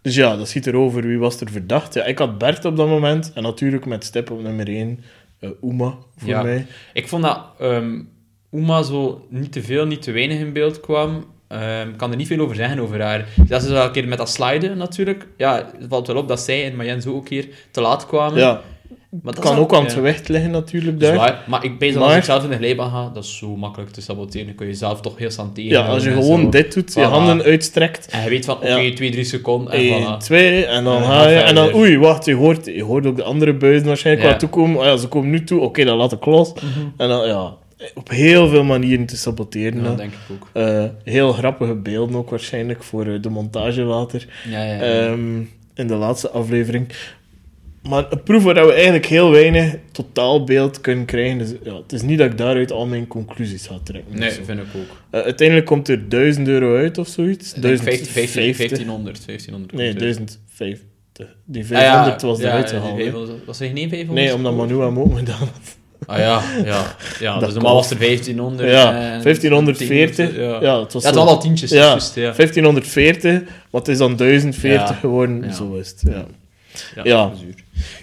[0.07, 1.01] Dus ja, dat schiet erover.
[1.07, 1.93] Wie was er verdacht?
[1.93, 3.31] Ja, ik had Bert op dat moment.
[3.33, 4.99] En natuurlijk met stip op nummer 1,
[5.39, 6.41] eh Uma, voor Ja.
[6.43, 6.65] mij.
[6.93, 7.99] Ik vond dat ehm
[8.51, 11.25] Uma zo niet te veel, niet te weinig in beeld kwam.
[11.47, 13.25] ehm, ik kan er niet veel over zeggen over haar.
[13.47, 15.27] Dat is wel een keer met dat sliden natuurlijk.
[15.37, 18.05] Ja, het valt wel op dat zij en Mayenne zo ook een keer te laat
[18.05, 18.39] kwamen.
[18.39, 18.61] Ja,
[19.09, 19.83] maar dat kan ook aan ja.
[19.83, 21.27] het gewicht liggen natuurlijk Dat is daar.
[21.27, 21.43] waar.
[21.47, 24.01] Maar ik dat als ik zelf in de glijbaan ga, dat is zo makkelijk te
[24.01, 24.45] saboteren.
[24.47, 25.71] Dan kun je jezelf toch heel snel tegen.
[25.71, 28.93] Ja, als je gewoon dit doet, je handen uitstrekt, En je weet van, oké, Ja.
[28.93, 30.17] twee, drie seconden en 1, voilà.
[30.17, 33.23] 2, en dan ga je, en dan oei, wacht, je hoort, je hoort ook de
[33.23, 34.31] andere buizen waarschijnlijk Ja.
[34.31, 34.79] wat toekomen.
[34.79, 36.53] Oh ja, ze komen nu toe, oké, dan laat ik los.
[36.97, 37.53] En dan, ja,
[37.95, 39.77] op heel veel manieren te saboteren.
[39.77, 40.49] Ja, dat denk ik ook.
[40.53, 44.27] Eh, heel grappige beelden ook waarschijnlijk voor eh, de montage later.
[44.49, 44.79] Ja, ja, ja.
[45.07, 45.37] Ehm,
[45.75, 46.87] in de laatste aflevering.
[47.89, 51.37] Maar een proef waar we eigenlijk heel weinig totaalbeeld kunnen krijgen.
[51.37, 54.19] Dus, ja, het is niet dat ik daaruit al mijn conclusies ga trekken.
[54.19, 54.97] nee, vind ik ook.
[55.09, 57.53] Eh, uiteindelijk komt er 1000 euro uit of zoiets.
[57.53, 58.11] Ik denk 1050.
[58.11, 59.73] 15, 1500, 1500.
[59.73, 60.39] Nee, komt het.
[60.57, 60.85] 1050.
[61.45, 62.97] Die Ah, 500 ja, was ja, eruit die gehaald.
[62.97, 63.03] hè.
[63.03, 64.11] 500 Was er geen 500?
[64.27, 65.75] Nee, omdat Manu hem ook gedaan had.
[66.05, 66.95] Ah ja, ja.
[67.19, 68.69] ja dus normaal was er 1500.
[68.69, 70.29] Ja, en 1540.
[70.29, 70.79] 10, Ja, ja.
[70.81, 71.69] het was Ja, het al tientjes.
[71.69, 72.21] Ja, juist, ja.
[72.21, 74.95] 1540, wat is dan 1040 Ja.
[74.95, 75.43] geworden?
[75.43, 75.51] Ja.
[75.53, 76.01] Zo is het.
[76.07, 76.25] Ja.
[77.03, 77.31] Ja,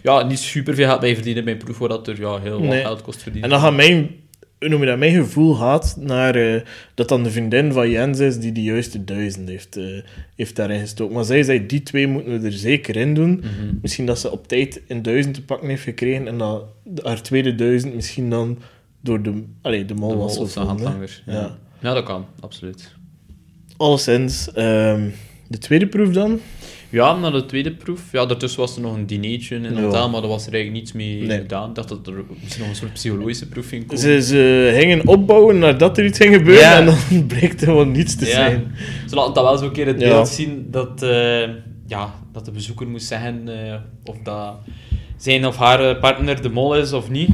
[0.02, 0.22] Ja.
[0.22, 2.68] niet super veel geld bij verdienen bij een proef waar dat er ja, heel wat
[2.68, 2.80] Nee.
[2.80, 3.50] geld kost verdienen.
[3.50, 4.10] En dan gaat mijn,
[4.58, 6.60] noem je dat, mijn gevoel gaat naar eh,
[6.94, 9.84] dat dan de vriendin van Jens is die de juiste duizend heeft, eh,
[10.36, 11.14] heeft daarin gestoken.
[11.14, 13.30] Maar zij zei, die twee moeten we er zeker in doen.
[13.36, 13.74] Mhm.
[13.82, 16.64] Misschien dat ze op tijd een duizend te pakken heeft gekregen en dat
[17.02, 18.58] haar tweede duizend misschien dan
[19.00, 21.22] door de, allee, de mol was of de handlanger.
[21.26, 21.32] Ja.
[21.32, 21.56] Ja.
[21.82, 22.92] ja, dat kan, absoluut.
[23.76, 25.08] Alleszins, ehm,
[25.48, 26.40] de tweede proef dan?
[26.94, 28.00] Ja, na de tweede proef.
[28.12, 29.80] Ja, daartussen was er nog een dinertje in Ja.
[29.82, 31.38] hotel, maar daar was er eigenlijk niets mee Nee.
[31.38, 31.68] gedaan.
[31.68, 34.02] Ik dacht dat er misschien nog een soort psychologische proef ging komen.
[34.02, 36.78] Ze, ze gingen opbouwen nadat er iets ging gebeuren Ja.
[36.78, 38.30] en dan bleek er gewoon niets te Ja.
[38.30, 38.74] zijn.
[39.08, 41.48] Ze laten dat wel een keer het beeld zien dat, eh,
[41.86, 43.74] ja, dat de bezoeker moest zeggen eh,
[44.04, 44.54] of dat
[45.16, 47.30] zijn of haar eh, partner de mol is of niet.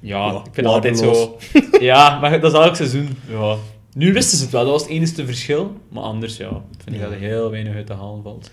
[0.00, 1.38] Ja, ik vind het altijd zo.
[1.80, 3.08] ja, maar dat is elk seizoen.
[3.30, 3.56] Ja.
[3.94, 5.76] Nu wisten ze het wel, dat was het enige verschil.
[5.88, 8.50] Maar anders, ja, vind ik dat er heel weinig uit te halen valt.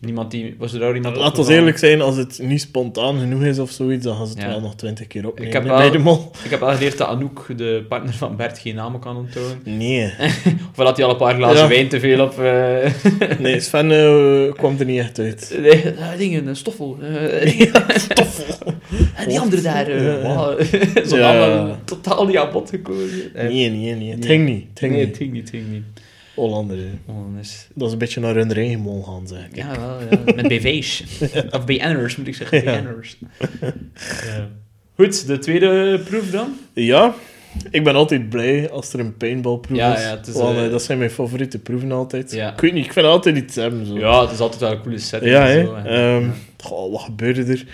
[0.00, 0.54] Niemand die...
[0.58, 4.04] Was er iemand Laat ons eerlijk zijn, als het niet spontaan genoeg is of zoiets,
[4.04, 4.48] dan gaan ze het Ja.
[4.48, 5.46] wel nog twintig keer opnemen.
[5.46, 6.30] Ik heb hè, wel- bij de mol.
[6.44, 9.58] Ik heb wel geleerd dat Anouk, de partner van Bert, geen namen kan onthouden.
[9.64, 10.12] Nee.
[10.70, 11.68] Of dat hij al een paar glazen Ja.
[11.68, 12.38] wijn te veel op...
[12.38, 12.90] eh,
[13.38, 15.56] Nee, Sven eh, kwam er niet echt uit.
[15.60, 16.98] Nee, eh, dingen, een stoffel.
[17.96, 18.72] Stoffel.
[19.14, 20.20] En die andere daar, Ja.
[20.22, 20.60] wow.
[21.04, 23.08] Zo'n totaal niet aan bod gekomen.
[23.34, 24.10] Nee, nee, nee.
[24.10, 24.28] Het Nee.
[24.28, 24.66] ging niet.
[24.80, 25.82] Het ging niet.
[26.36, 26.90] Hollanders, hè.
[27.06, 27.68] Dat is...
[27.74, 29.56] Dat is een beetje naar hun eigen mol gaan, zeg ik.
[29.56, 30.34] Ja, wel, ja.
[30.34, 31.04] Met BV's.
[31.56, 32.62] of BN'ers, moet ik zeggen.
[32.64, 32.82] Ja.
[32.82, 33.16] BN'ers.
[33.60, 34.48] Ja.
[34.96, 36.48] Goed, de tweede proef dan?
[36.72, 37.14] Ja,
[37.70, 40.02] ik ben altijd blij als er een paintballproef Ja, is.
[40.02, 42.32] ja, is, want, eh, dat zijn mijn favoriete proeven altijd.
[42.32, 42.52] Ja.
[42.52, 43.86] Ik weet niet, ik vind altijd iets hebben.
[43.86, 43.98] Zo.
[43.98, 45.32] Ja, het is altijd wel een coole setting.
[45.32, 45.64] Ja, en hè.
[45.64, 46.16] zo, hè.
[46.16, 47.64] Ehm, goh, wat gebeurde er?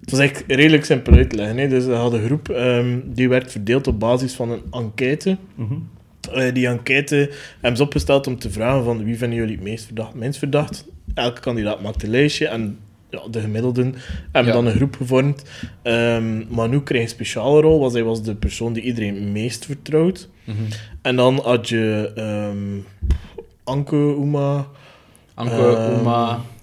[0.00, 1.56] Het was eigenlijk redelijk simpel uitleggen.
[1.58, 1.68] Hè.
[1.68, 5.36] Dus we hadden een groep ehm, die werd verdeeld op basis van een enquête.
[5.54, 5.74] Mhm.
[6.32, 9.84] Eh, die enquête hebben ze opgesteld om te vragen van wie vinden jullie het meest
[9.84, 10.84] verdacht, minst verdacht.
[11.14, 12.78] Elke kandidaat maakt een lijstje en
[13.10, 13.94] ja, de gemiddelden
[14.32, 14.58] hebben Ja.
[14.60, 15.42] dan een groep gevormd.
[15.82, 19.64] Ehm Manu kreeg een speciale rol, want hij was de persoon die iedereen het meest
[19.64, 20.28] vertrouwt.
[20.44, 20.56] Mhm.
[21.02, 22.78] En dan had je ehm,
[23.64, 24.66] Anke, Uma,
[25.34, 26.06] Anke, Ehm,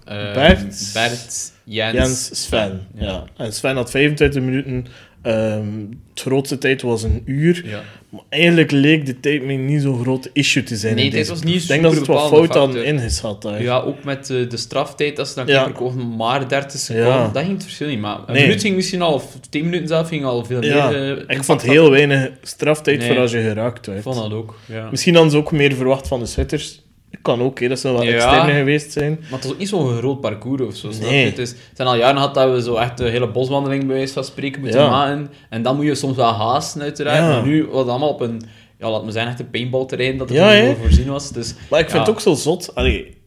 [0.06, 2.88] eh, Bert, Bert, Jens, Jens, Sven.
[2.94, 3.06] Ja.
[3.06, 3.24] Ja.
[3.38, 4.86] En Sven had 25 minuten.
[5.22, 5.66] Ehm
[6.14, 7.62] het grootste tijd was een uur.
[7.66, 7.82] Ja.
[8.10, 10.96] Maar eigenlijk leek de tijd me niet zo'n groot issue te zijn.
[10.96, 11.62] Nee, tijd deze was niet.
[11.62, 12.84] Ik denk dat ze het wat fout hadden factor.
[12.94, 13.42] ingeschat.
[13.42, 13.62] daar.
[13.62, 15.70] Ja, ook met eh, de straftijd, dat ze dan Ja.
[15.74, 17.28] kochten maar 30 seconden, Ja.
[17.34, 18.00] dat ging het verschil niet.
[18.00, 18.42] Maar een Nee.
[18.42, 21.18] minuut ging misschien al, of 10 minuten zelf, ging al veel Ja, meer...
[21.28, 23.08] eh, ik vond heel weinig straftijd Nee.
[23.08, 24.04] voor als je geraakt Ik werd.
[24.04, 24.88] vond dat ook, ja.
[24.92, 26.82] Misschien hadden ze ook meer verwacht van de sweaters.
[27.22, 28.12] Kan ook, hè, dat ze wel Ja.
[28.14, 29.12] externe geweest zijn.
[29.22, 30.92] Maar het was ook niet zo'n groot parcours of zo.
[30.92, 31.20] snap Nee.
[31.20, 31.26] je?
[31.30, 33.96] Het, is, het zijn al jaren gehad dat we zo echt een hele boswandeling bij
[33.96, 34.90] wijze van spreken moeten Ja.
[34.90, 35.30] maken.
[35.50, 37.18] En dan moet je soms wel haasten, uiteraard.
[37.18, 37.28] Ja.
[37.30, 38.42] Maar nu was het allemaal op een,
[38.80, 41.32] ja, laat me zeggen, echt een paintballterrein dat er voor voorzien was.
[41.32, 42.76] Dus, Maar ik vind het ook zo zot.
[42.76, 43.18] Allee,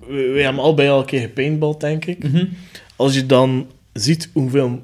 [0.00, 2.22] we, we hebben allebei al een keer gepaintball, denk ik.
[2.32, 2.44] Mhm.
[2.96, 4.82] Als je dan ziet hoeveel,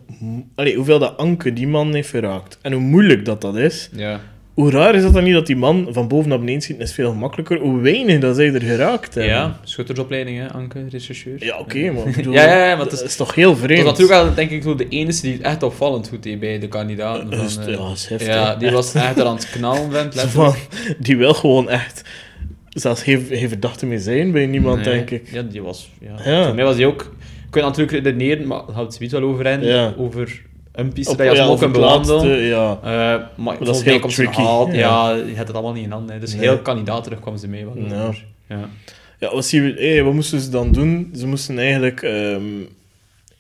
[0.55, 2.59] allee, hoeveel dat Anke die man heeft geraakt.
[2.63, 3.89] En hoe moeilijk dat dat is.
[3.93, 4.21] ja.
[4.55, 6.93] Hoe raar is dat dan niet dat die man van boven naar beneden schiet, is
[6.93, 7.59] veel makkelijker.
[7.59, 9.33] Hoe weinig dat zij er geraakt hebben.
[9.33, 11.45] ja, schuttersopleiding, hè, Anke, rechercheur.
[11.45, 13.85] Ja, oké, maar ik bedoel, Ja, ja, ja, maar het is- toch heel vreemd.
[13.85, 16.59] Dat natuurlijk wel, denk ik, zo de enige die het echt opvallend goed deed bij
[16.59, 17.31] de kandidaten.
[17.31, 18.77] Dat is- Van, eh, ja, is heftig, ja, die echt.
[18.77, 20.55] was echt er aan het knallen, van,
[20.99, 22.03] die wil gewoon echt...
[22.69, 24.95] Zelfs geen, geen verdachte meer zijn bij niemand, Nee.
[24.95, 25.29] denk ik.
[25.33, 25.91] Ja, die was...
[26.25, 26.45] Ja.
[26.45, 27.01] Voor mij was die ook...
[27.45, 29.95] Ik kan natuurlijk redeneren, maar daar houdt zoiets wel over.
[29.99, 32.39] Over een piste Op- dat je ja, bewandelen.
[32.39, 32.79] Ja.
[32.83, 32.91] Eh,
[33.45, 35.11] maar is heel mij komt ze nog tricky, ja.
[35.11, 36.15] Ja, je had het allemaal niet in handen.
[36.15, 36.21] hè.
[36.21, 36.41] Dus Nee.
[36.43, 37.65] heel kandidaat terug kwam ze mee.
[37.65, 38.11] Wel Ja.
[38.49, 38.69] Ja.
[39.19, 41.11] Ja, wat, zien we, hey, wat moesten ze dan doen?
[41.17, 42.43] Ze moesten eigenlijk ehm,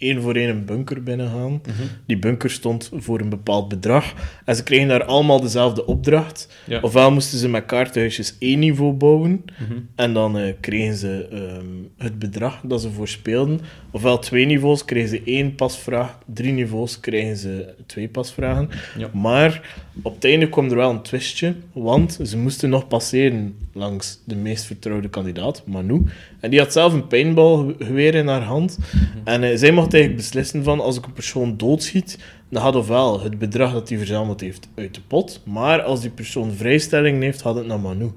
[0.02, 1.52] één voor één een bunker binnengaan.
[1.52, 1.82] Mhm.
[2.06, 4.14] Die bunker stond voor een bepaald bedrag.
[4.44, 6.48] En ze kregen daar allemaal dezelfde opdracht.
[6.66, 6.80] Ja.
[6.80, 9.44] Ofwel moesten ze met kaartenhuisjes één niveau bouwen.
[9.60, 9.78] Mhm.
[9.94, 13.60] En dan eh, kregen ze ehm, het bedrag dat ze voor speelden.
[13.90, 16.18] Ofwel twee niveaus kregen ze één pasvraag.
[16.26, 18.68] Drie niveaus kregen ze twee pasvragen.
[18.98, 19.10] Ja.
[19.12, 21.54] Maar op het einde kwam er wel een twistje.
[21.72, 26.02] Want ze moesten nog passeren langs de meest vertrouwde kandidaat, Manu.
[26.40, 28.78] En die had zelf een paintballgeweer in haar hand.
[29.24, 32.18] En eh, zij mocht beslissen van, als ik een persoon doodschiet,
[32.50, 35.42] dan gaat ofwel het bedrag dat hij verzameld heeft uit de pot.
[35.44, 38.10] Maar als die persoon vrijstelling heeft, gaat het naar Manu.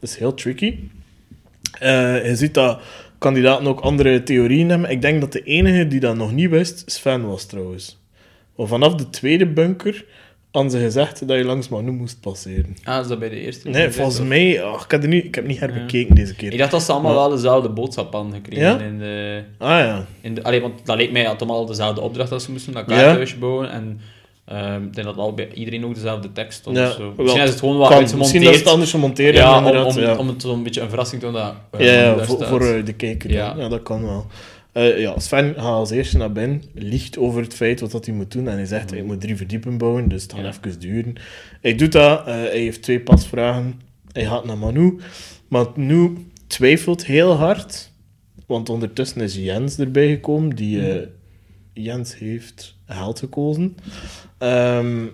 [0.00, 0.78] Dat is heel tricky.
[1.78, 2.80] Eh, je ziet dat
[3.18, 4.90] kandidaten ook andere theorieën hebben.
[4.90, 8.04] Ik denk dat de enige die dat nog niet wist, Sven was trouwens.
[8.56, 10.04] Vanaf de tweede bunker
[10.50, 12.76] hadden ze gezegd dat je langs Manu moest passeren.
[12.84, 13.68] Ah, is dat bij de eerste?
[13.68, 14.62] Nee, volgens mij...
[14.62, 16.56] ach, ik, heb er niet, ik heb niet herbekeken deze Ik keer.
[16.58, 18.64] dacht dat ze allemaal Maar- wel dezelfde boodschap hadden gekregen.
[18.64, 18.78] Ja?
[18.78, 20.06] In de, Ah ja.
[20.20, 22.84] in de, allee, want dat leek mij dat allemaal dezelfde opdracht dat ze moesten, dat
[22.88, 22.96] Ja.
[22.96, 23.70] kaarthuisje bouwen.
[23.70, 24.00] En
[24.44, 26.76] ehm, ik denk dat al bij iedereen ook dezelfde tekst stond.
[26.76, 27.12] Ja, zo.
[27.16, 27.96] Misschien is het gewoon wat Kan.
[27.98, 28.18] uitgemonteerd.
[28.32, 30.16] Misschien dat ze het anders gemonteren ja, hebben, om, om, ja.
[30.16, 32.84] om het zo'n beetje een verrassing te doen dat eh, Ja, ja, voor, voor eh,
[32.84, 33.30] de kijker.
[33.30, 33.54] Ja.
[33.56, 33.62] Ja.
[33.62, 34.26] ja, dat kan wel.
[34.76, 38.14] Eh, ja, Sven gaat als eerste naar binnen, liegt over het feit wat dat hij
[38.14, 38.48] moet doen.
[38.48, 40.48] En hij zegt, hij moet drie verdiepen bouwen, dus het gaat Ja.
[40.68, 41.14] even duren.
[41.60, 43.80] Hij doet dat, eh, hij heeft twee pasvragen.
[44.12, 44.96] Hij gaat naar Manu.
[45.48, 47.90] Maar Manu twijfelt heel hard.
[48.46, 50.90] Want ondertussen is Jens erbij gekomen, die...
[50.92, 51.06] eh,
[51.72, 53.76] Jens heeft held gekozen.
[54.38, 55.04] Ehm,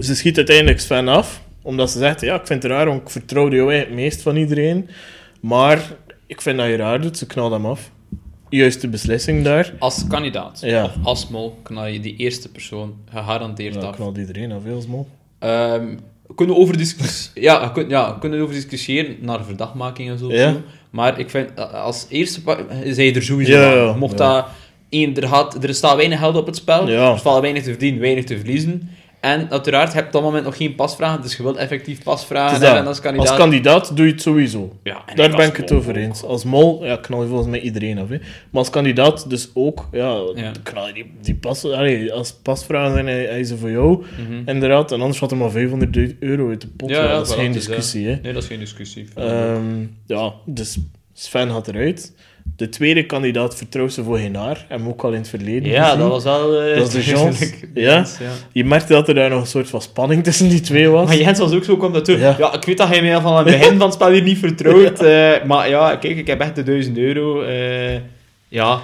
[0.00, 3.10] ze schiet uiteindelijk Sven af, omdat ze zegt, ja, ik vind het raar, want ik
[3.10, 4.88] vertrouwde jou het meest van iedereen.
[5.40, 5.92] Maar
[6.26, 7.90] ik vind dat je raar doet, ze knalt hem af.
[8.50, 9.72] Juiste beslissing daar.
[9.78, 10.84] Als kandidaat, Ja.
[10.84, 13.94] of als mol, knal je die eerste persoon gegarandeerd Ja, af.
[13.96, 15.06] knalt iedereen af, heel smol.
[15.38, 15.86] Ehm,
[16.26, 17.42] we kunnen over discussiëren.
[17.48, 20.32] ja, kunnen, ja, we kunnen over discussiëren naar verdachtmaking en zo.
[20.32, 20.56] Ja.
[20.90, 22.40] Maar ik vind, als eerste
[22.84, 24.34] je er sowieso Ja, Mocht ja.
[24.34, 24.46] dat...
[24.88, 26.88] één, er, gaat, er staat weinig geld op het spel.
[26.88, 27.10] Ja.
[27.12, 28.90] Er valt weinig te verdienen, weinig te verliezen.
[29.20, 32.60] En uiteraard, je hebt op dat moment nog geen pasvragen, dus je wilt effectief pasvragen
[32.66, 33.28] hebben als kandidaat.
[33.28, 34.76] Als kandidaat doe je het sowieso.
[34.82, 36.22] ja, Daar ben ik het over eens.
[36.22, 38.08] Als mol, ja, knal je volgens mij iedereen af.
[38.08, 38.16] Hè.
[38.18, 38.26] Maar
[38.60, 40.52] als kandidaat dus ook, ja, Ja.
[40.62, 41.64] knal je die, die pas...
[41.64, 44.48] Allee, als pasvragen zijn, hij, hij is er voor jou, Mhm.
[44.48, 44.92] inderdaad.
[44.92, 46.90] En anders had hij maar 500 euro uit de pot.
[46.90, 48.18] Ja, dat is geen discussie, hè.
[48.22, 49.06] Nee, dat is geen discussie.
[49.14, 50.78] Ehm, ja, dus
[51.12, 52.12] Sven gaat eruit.
[52.56, 54.64] De tweede kandidaat vertrouwt ze voor geen haar.
[54.68, 55.98] Hebben we ook al in het verleden ja, gezien.
[55.98, 56.60] dat was wel...
[56.62, 57.40] eh, Dat de Jans.
[57.74, 57.92] Ja.
[57.94, 58.30] Jans, ja.
[58.52, 61.06] Je merkte dat er daar nog een soort van spanning tussen die twee was.
[61.06, 62.18] Maar Jens was ook zo, kwam naartoe.
[62.18, 62.36] Ja.
[62.38, 62.52] Ja.
[62.54, 65.00] ik weet dat hij mij van het begin van het spel hier niet vertrouwt.
[65.04, 67.42] eh, maar ja, kijk, ik heb echt de 1000 euro.
[67.42, 67.92] eh,
[68.48, 68.80] ja.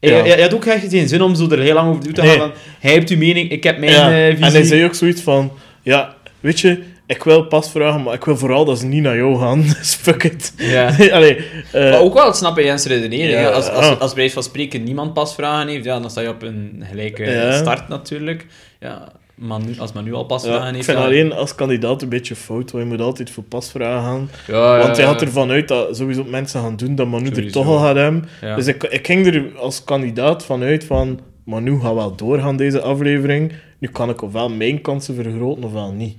[0.00, 0.12] Ja.
[0.12, 2.22] hij, hij had ook echt geen zin om zo er heel lang over te.
[2.22, 2.38] Nee.
[2.38, 4.52] Van, hij heeft uw mening, ik heb mijn Ja, eh, En visie.
[4.52, 5.52] hij zei ook zoiets van...
[5.82, 9.16] Ja, weet je, ik wil pas vragen, maar ik wil vooral dat ze niet naar
[9.16, 9.62] jou gaan.
[9.78, 10.52] Dus fuck it.
[11.12, 11.36] Allee,
[11.72, 12.84] eh, Maar ook wel het snappen Jens.
[12.84, 13.50] Ja, hè.
[13.50, 14.00] als, als, ah.
[14.00, 17.56] als bij van spreken niemand pasvragen heeft, ja, dan sta je op een gelijke Ja.
[17.56, 18.46] start natuurlijk.
[18.80, 20.84] Ja, maar nu, als men nu al pasvragen ja, ik heeft...
[20.84, 24.30] vind ja, alleen als kandidaat een beetje fout, want je moet altijd voor pasvragen gaan.
[24.46, 27.66] ja, Want ja, had ervan uit dat sowieso mensen gaan doen dat Manu er toch
[27.66, 28.28] al gaat hebben.
[28.56, 31.20] Dus ik, ik ging er als kandidaat van uit van...
[31.44, 33.52] Manu gaat wel doorgaan deze aflevering.
[33.78, 36.16] Nu kan ik ofwel mijn kansen vergroten, ofwel niet.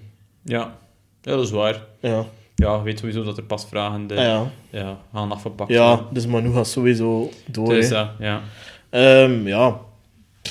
[0.47, 0.77] Ja.
[1.21, 1.81] ja, dat is waar.
[1.99, 4.45] Ja, Ja, weet sowieso dat er pasvragen de, Ah, ja.
[4.69, 7.69] ja, gaan afgepakt ja dus Manu gaat sowieso door.
[7.69, 8.05] Dus hè.
[8.19, 8.41] ja.
[8.89, 9.79] Ehm, ja.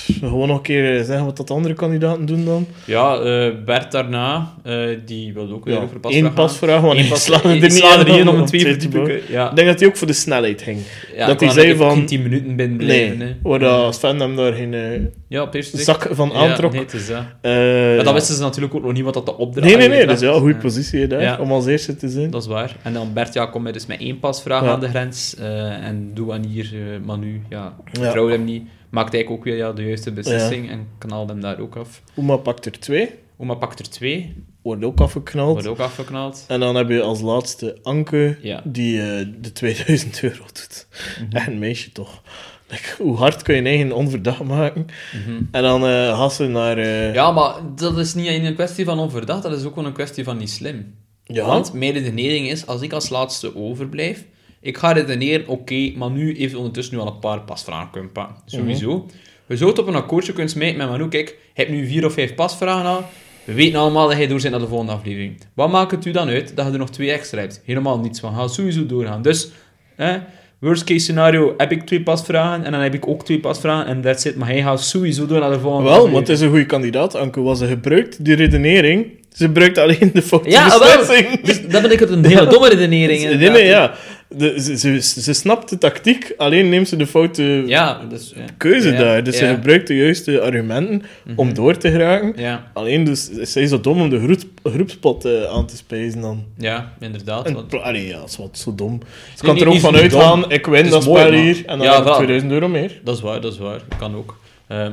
[0.05, 2.67] Pff, gewoon nog een keer zeggen wat dat de andere kandidaten doen dan.
[2.85, 7.55] Ja, eh, Bert daarna, eh, die wilde ook weer Ja, over Eén pasvraag, want slaagde
[7.55, 9.19] ik er niet om om een twee verdiepingen.
[9.29, 10.79] Ja, Ik denk dat hij ook voor de snelheid ging.
[11.15, 13.17] ja, dat hij zei van- geen 10 minuten binnen blijven.
[13.17, 16.71] nee, waar dat Sven hem daar geen eh, Ja, zak van Ja, aantrok.
[16.71, 17.17] nee, het is dat.
[17.41, 18.03] Eh, Maar ja.
[18.03, 20.05] dat wisten ze natuurlijk ook nog niet wat dat de opdracht Nee, nee, nee.
[20.05, 20.19] was.
[20.19, 20.59] Dus ja, goede Ja.
[20.59, 21.37] positie daar, Ja.
[21.39, 22.29] om als eerste te zijn.
[22.29, 22.75] Dat is waar.
[22.83, 24.69] En dan Bert, ja, kom met dus met één pasvraag Ja.
[24.71, 25.35] aan de grens.
[25.39, 28.63] eh, en Douanier, uh, Manu, ja, vertrouwde hem niet.
[28.89, 32.01] Maakt eigenlijk ook weer ja, de juiste beslissing en knalde hem daar ook af.
[32.15, 35.51] Oma pakt er twee, Oma pakt er twee, wordt ook afgeknald.
[35.53, 36.45] wordt ook afgeknald.
[36.47, 38.61] En dan heb je als laatste Anke, Ja.
[38.63, 40.87] die eh, de 2000 euro doet.
[41.21, 41.31] Mhm.
[41.35, 42.21] Echt een meisje toch.
[42.69, 44.85] Like, hoe hard kun je je eigen onverdacht maken?
[45.25, 45.41] Mhm.
[45.51, 46.77] En dan eh gaat ze naar...
[46.77, 49.93] eh, Ja, maar dat is niet een kwestie van onverdacht, dat is ook wel een
[49.93, 50.95] kwestie van niet slim.
[51.23, 51.45] ja.
[51.45, 54.25] Want mijn redenering is, als ik als laatste overblijf,
[54.61, 58.35] ik ga redeneren, oké, maar nu heeft ondertussen nu al een paar pasvragen kunnen pakken.
[58.45, 59.05] Sowieso.
[59.45, 62.13] We zouden op een akkoordje kunnen smijten met Manu, kijk, je hebt nu vier of
[62.13, 63.03] vijf pasvragen al,
[63.43, 65.41] we weten allemaal dat hij door zijn naar de volgende aflevering.
[65.53, 67.61] Wat maakt het u dan uit dat je er nog twee extra hebt?
[67.65, 69.21] Helemaal niets van, ga sowieso doorgaan.
[69.21, 69.51] Dus,
[69.95, 70.17] hè,
[70.59, 74.01] worst case scenario, heb ik twee pasvragen en dan heb ik ook twee pasvragen en
[74.01, 74.35] that's it.
[74.35, 76.13] Maar hij gaat sowieso door naar de volgende Wel, aflevering.
[76.15, 77.41] want het is een goede kandidaat, Anke.
[77.41, 79.05] Was ze gebruikt, die redenering.
[79.33, 81.41] Ze gebruikt alleen de foute Ja, beslissing.
[81.41, 83.39] Dus dat ben ik het een hele domme redenering.
[83.51, 83.93] Nee, ja.
[84.29, 88.33] De, ze, ze, ze snapt de tactiek, alleen neemt ze de foute Ja, dus...
[88.35, 88.41] Ja.
[88.57, 89.23] keuze Ja, daar.
[89.23, 91.01] Dus ze gebruikt de juiste argumenten
[91.35, 91.55] om Mhm.
[91.55, 92.33] door te geraken.
[92.35, 96.21] Ja, Alleen dus, is zij zo dom om de groep, groepspot eh, aan te spijzen
[96.21, 96.43] dan.
[96.57, 97.45] ja, inderdaad.
[97.47, 98.99] En, want- pla- allee, ja, dat is wat zo dom.
[99.01, 101.41] Ze Nee, kan nee, er ook van uitgaan, ik win is dat mooi, spel maar-
[101.41, 102.15] hier, en dan heb ik voilà.
[102.15, 102.99] 2000 euro meer.
[103.03, 103.79] Dat is waar, dat is waar.
[103.99, 104.37] Kan ook.
[104.67, 104.91] Ehm,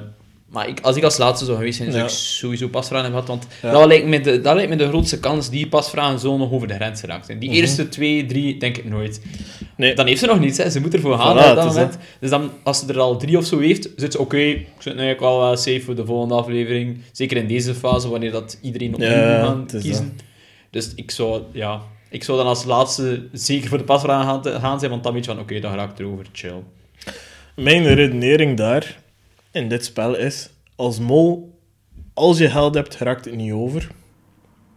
[0.54, 2.08] maar ik, als ik als laatste zou geweest zijn, zou Ja.
[2.08, 3.40] ik sowieso pasvragen hebben gehad.
[3.40, 3.78] Want Ja.
[3.78, 6.68] dat, lijkt me de, dat lijkt me de grootste kans die pasvragen zo nog over
[6.68, 7.38] de grens zijn.
[7.38, 7.58] Die Mhm.
[7.58, 9.20] eerste twee, drie, denk ik nooit.
[9.76, 9.94] Nee.
[9.94, 10.70] Dan heeft ze nog niets, hè.
[10.70, 11.98] ze moet ervoor gaan Voilà, op het dat is moment.
[12.20, 14.86] Dus dan, als ze er al drie of zo heeft, zit ze oké, ik zit
[14.86, 16.98] eigenlijk wel wel safe voor de volgende aflevering.
[17.12, 20.18] Zeker in deze fase, wanneer dat iedereen opnieuw Ja, moet gaan het is kiezen.
[20.70, 24.78] Dus ik zou, ja, ik zou dan als laatste zeker voor de pasvragen gaan, gaan
[24.78, 26.62] zijn, want dan weet je van oké, dan raak ik erover, chill.
[27.56, 29.02] Mijn redenering daar,
[29.54, 30.50] in dit spel, is...
[30.76, 31.58] Als mol,
[32.14, 33.90] als je geld hebt, raakt het niet over.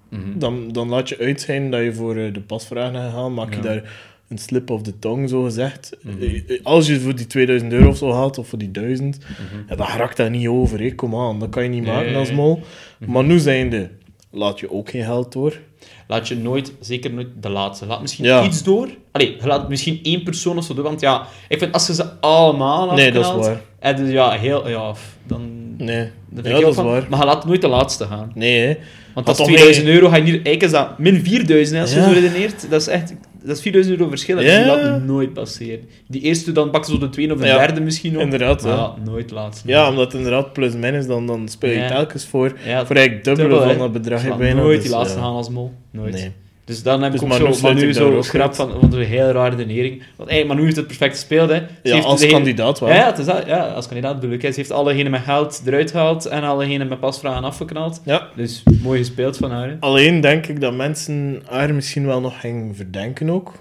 [0.09, 0.39] Mhm.
[0.39, 3.33] Dan, dan laat je uit zijn dat je voor eh, de pasvragen gaat gaan.
[3.33, 3.61] Maak je Ja.
[3.61, 5.97] daar een slip of the tongue, zo gezegd.
[6.01, 6.21] Mhm.
[6.47, 9.61] Eh, Als je voor die 2000 euro of zo haalt, of voor die 1000, Mhm.
[9.69, 10.95] ja, dan raakt dat niet over.
[10.95, 11.93] Kom aan, dat kan je niet Nee.
[11.93, 12.59] maken als mol.
[13.07, 13.89] Maar nu zijnde,
[14.31, 15.59] laat je ook geen geld door.
[16.07, 17.85] Laat je nooit, zeker nooit de laatste.
[17.85, 18.43] Laat misschien Ja.
[18.43, 18.87] iets door.
[19.11, 20.83] Allee, laat misschien één persoon of zo door.
[20.83, 23.61] Want ja, ik vind als je ze allemaal Nee, dat is waar.
[23.79, 24.93] En dus ja, heel, ja,
[25.27, 25.41] dan...
[25.77, 27.05] Nee, dan ja, dat is van- waar.
[27.09, 28.31] Maar je laat nooit de laatste gaan.
[28.33, 28.77] Nee, hè.
[29.13, 30.07] Want dat is toch 2000 euro.
[30.09, 32.05] Ga je niet, eigenlijk is dat min 4000 hè, als je Ja.
[32.07, 32.69] zo redeneert.
[32.69, 33.13] Dat is echt...
[33.47, 34.41] Dat is 4000 euro verschil.
[34.41, 34.65] Ja.
[34.65, 35.79] Laat nooit passeren.
[36.07, 38.21] Die eerste, dan pakken ze de tweede of de Ja, derde misschien nog.
[38.21, 38.93] inderdaad, Maar ja.
[39.03, 39.67] nooit laatste.
[39.67, 43.62] Ja, omdat het inderdaad plus-min is, dan, dan speel je telkens voor, voor eigenlijk dubbele
[43.62, 44.23] van dat bedrag.
[44.23, 44.62] Je bijna.
[44.62, 45.23] nooit Dus, die laatste ja.
[45.23, 45.71] gaan als mol.
[45.91, 46.13] Nooit.
[46.13, 46.31] Nee.
[46.67, 49.56] Dus dan heb Dus ik ook Manu zo, Manu schrap van, want een heel rare
[49.56, 50.03] redenering.
[50.15, 51.56] Want eigenlijk, Manu heeft het perfect gespeeld, hè.
[51.56, 52.89] Ze Ja, heeft als kandidaat wel.
[52.89, 54.41] Ja, het is dat, ja, als kandidaat bedoel ik.
[54.41, 54.51] hè.
[54.51, 58.01] Ze heeft allegenen met geld eruit gehaald en allegenen met pasvragen afgeknald.
[58.06, 58.27] Ja.
[58.36, 59.67] Dus mooi gespeeld van haar.
[59.69, 59.75] hè.
[59.80, 63.53] Alleen denk ik dat mensen haar misschien wel nog gingen verdenken ook.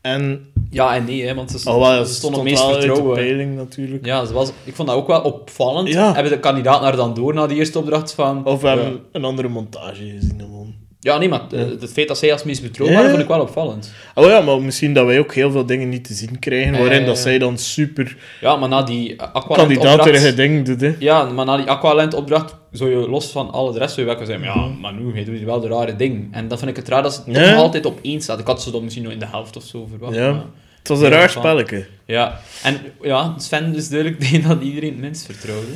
[0.00, 2.78] En, Ja en nee, hè, want ze, oh, wel, ze ze stond op stond meest
[2.82, 3.14] vertrouwen.
[3.14, 4.06] peiling natuurlijk.
[4.06, 5.88] Ja, ze was, ik vond dat ook wel opvallend.
[5.88, 6.14] Ja.
[6.14, 8.44] Hebben de kandidaat naar dan door na die eerste opdracht van...
[8.46, 8.74] Of we ja.
[8.76, 10.34] hebben een andere montage gezien.
[10.40, 10.74] gewoon.
[11.00, 11.40] Ja, nee, maar
[11.80, 13.08] het feit dat zij als meest betrouwbaar Ja.
[13.10, 13.92] vond ik wel opvallend.
[14.14, 17.06] Oh ja, maar misschien dat wij ook heel veel dingen niet te zien krijgen, waarin
[17.06, 20.36] dat zij dan super Ja, maar na die Aqualand kandidaterige opdracht...
[20.36, 20.80] dingen doet.
[20.80, 20.94] Hè.
[20.98, 24.14] Ja, maar na die Aqualand opdracht zou je los van al de rest zou je
[24.16, 26.28] wel zeggen, ja, maar nu, hij doet wel de rare ding.
[26.34, 27.50] En dat vind ik het raar dat ze Ja.
[27.50, 28.38] nog altijd op één staat.
[28.38, 30.14] Ik had ze dan misschien nog in de helft of zo verwacht.
[30.14, 30.44] Ja.
[30.78, 31.86] Het was een raar spelletje.
[32.06, 32.40] ja.
[32.62, 35.66] En ja, Sven is duidelijk degene dat iedereen het minst vertrouwde.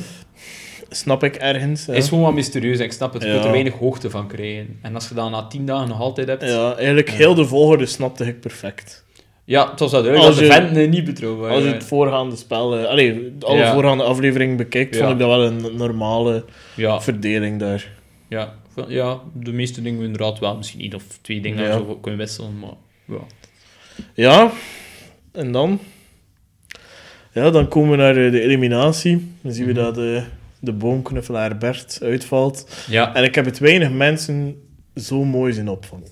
[0.95, 1.87] Snap ik ergens.
[1.87, 3.21] Is Ja, gewoon wat mysterieus ik snap het.
[3.21, 3.33] Je Ja.
[3.33, 4.79] kunt er weinig hoogte van krijgen.
[4.81, 6.41] En als je dat na tien dagen nog altijd hebt...
[6.41, 9.05] Ja, ja eigenlijk heel de volgorde snapte ik perfect.
[9.45, 12.35] het was wel duidelijk Als dat de je- venten niet betrouwbaar Als je het voorgaande
[12.35, 13.73] spel, eh, allee, alle Ja.
[13.73, 14.99] voorgaande afleveringen bekijkt, Ja.
[15.01, 17.91] vond ik dat wel een normale Ja, verdeling daar.
[18.27, 18.53] ja,
[18.87, 20.57] ja, de meeste dingen inderdaad wel.
[20.57, 21.69] Misschien één of twee dingen Ja.
[21.69, 22.73] dat je zo kunnen wisselen, maar...
[23.05, 23.23] Ja.
[24.13, 24.51] Ja,
[25.31, 25.79] en dan?
[27.31, 29.31] Ja, dan komen we naar eh, de eliminatie.
[29.41, 29.81] Dan zien we Mhm.
[29.83, 30.23] dat de,
[30.63, 32.85] de boomknuffelaar Bert uitvalt.
[32.89, 34.55] Ja, En ik heb het weinig mensen
[34.95, 36.07] zo mooi zien opvallen.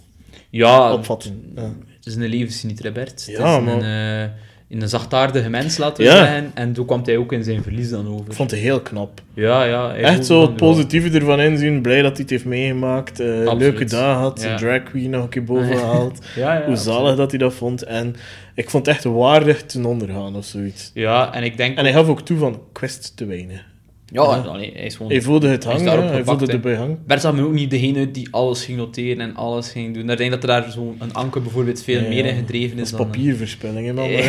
[0.50, 1.52] ja opvatten.
[1.56, 1.62] Ja.
[1.96, 3.10] Het is een levensgenieter, Bert.
[3.26, 4.26] Het Ja, is maar- een,
[4.70, 6.18] eh, een zachtaardige mens, laten we Ja.
[6.18, 6.52] zeggen.
[6.54, 8.26] En toen kwam hij ook in zijn verlies dan over.
[8.26, 9.22] Ik vond het heel knap.
[9.34, 9.94] Ja, ja.
[9.96, 11.82] Echt zo het positieve ervan inzien.
[11.82, 13.20] Blij dat hij het heeft meegemaakt.
[13.20, 14.42] eh, leuke dag had.
[14.42, 14.58] Ja.
[14.58, 16.20] Drag queen nog een keer boven gehaald.
[16.36, 17.84] Ja, ja, Hoe zalig dat hij dat vond.
[17.84, 18.16] En
[18.56, 20.92] ik vond het echt waardig ten ondergaan of zoiets.
[20.94, 21.78] Ja, en ik denk...
[21.78, 23.70] En hij gaf ook toe van, wist te weinig.
[24.12, 24.28] Ja, Ja.
[24.50, 25.12] allee, hij is gewoon...
[25.12, 27.00] Hij voelde het hangen, hij voelde hangen.
[27.08, 30.10] Bert zag me ook niet degene uit die alles ging noteren en alles ging doen.
[30.10, 32.92] Ik denk dat er daar zo'n anker bijvoorbeeld veel Ja, meer in gedreven Dat is
[32.92, 33.06] is dan...
[33.08, 34.10] papierverspilling, hè, man.
[34.10, 34.28] Ja.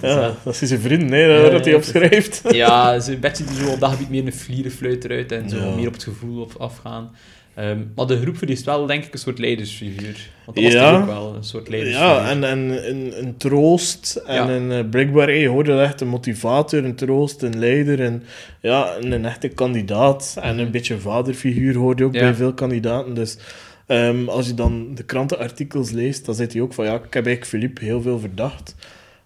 [0.44, 2.42] Dat is zijn vrienden, hè, Ja, dat hij opschrijft.
[2.50, 5.56] Ja, ze Bert ziet er zo op dat gebied meer een vlierenfluit eruit en zo
[5.56, 5.74] Ja.
[5.74, 7.10] meer op het gevoel op afgaan.
[7.58, 10.28] Ehm, maar de groep verliest wel, denk ik, een soort leidersfiguur.
[10.44, 10.90] Want dat was Ja.
[10.90, 12.14] toch ook wel, een soort leidersfiguur.
[12.14, 12.58] Ja, en, en
[12.90, 14.48] een, een troost en Ja.
[14.48, 14.92] een
[15.26, 18.22] uh, je hoorde echt een motivator, een troost, een leider en
[18.60, 22.22] ja, een, een echte kandidaat en een beetje vaderfiguur hoorde je ook Mhm.
[22.24, 22.28] Ja.
[22.28, 23.14] bij veel kandidaten.
[23.14, 23.38] Dus
[23.86, 27.26] ehm, als je dan de krantenartikels leest, dan zit hij ook van ja, ik heb
[27.26, 28.74] eigenlijk Philippe heel veel verdacht,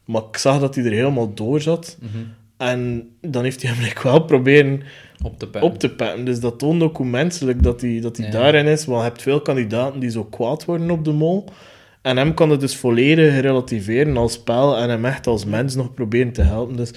[0.04, 1.96] maar ik zag dat hij er helemaal door zat.
[2.00, 2.22] Mhm.
[2.56, 4.82] En dan heeft hij hem eigenlijk wel proberen
[5.22, 5.62] Op de pen.
[5.62, 6.22] op te.
[6.24, 8.30] Dus dat toont ook hoe menselijk dat hij, dat Ja.
[8.30, 8.84] daarin is.
[8.84, 11.44] Want je hebt veel kandidaten die zo kwaad worden op de mol.
[12.02, 15.94] En hem kan het dus volledig relativeren als spel en hem echt als mens nog
[15.94, 16.76] proberen te helpen.
[16.76, 16.90] Dus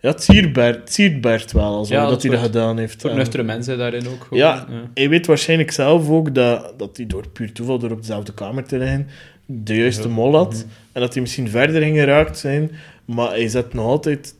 [0.00, 2.78] ja, het siert Bert, het siert Bert wel, als Ja, dat, dat hij dat gedaan
[2.78, 3.00] heeft.
[3.00, 4.22] Voor nuchtere mensen daarin ook.
[4.22, 4.66] gewoon, Ja.
[4.94, 8.64] hij weet waarschijnlijk zelf ook dat, dat hij door puur toeval, door op dezelfde kamer
[8.64, 9.08] te liggen,
[9.46, 10.52] de juiste mol had.
[10.54, 10.62] Mhm.
[10.92, 12.70] En dat hij misschien verder ging geraakt zijn.
[13.04, 14.34] Maar hij zet nog altijd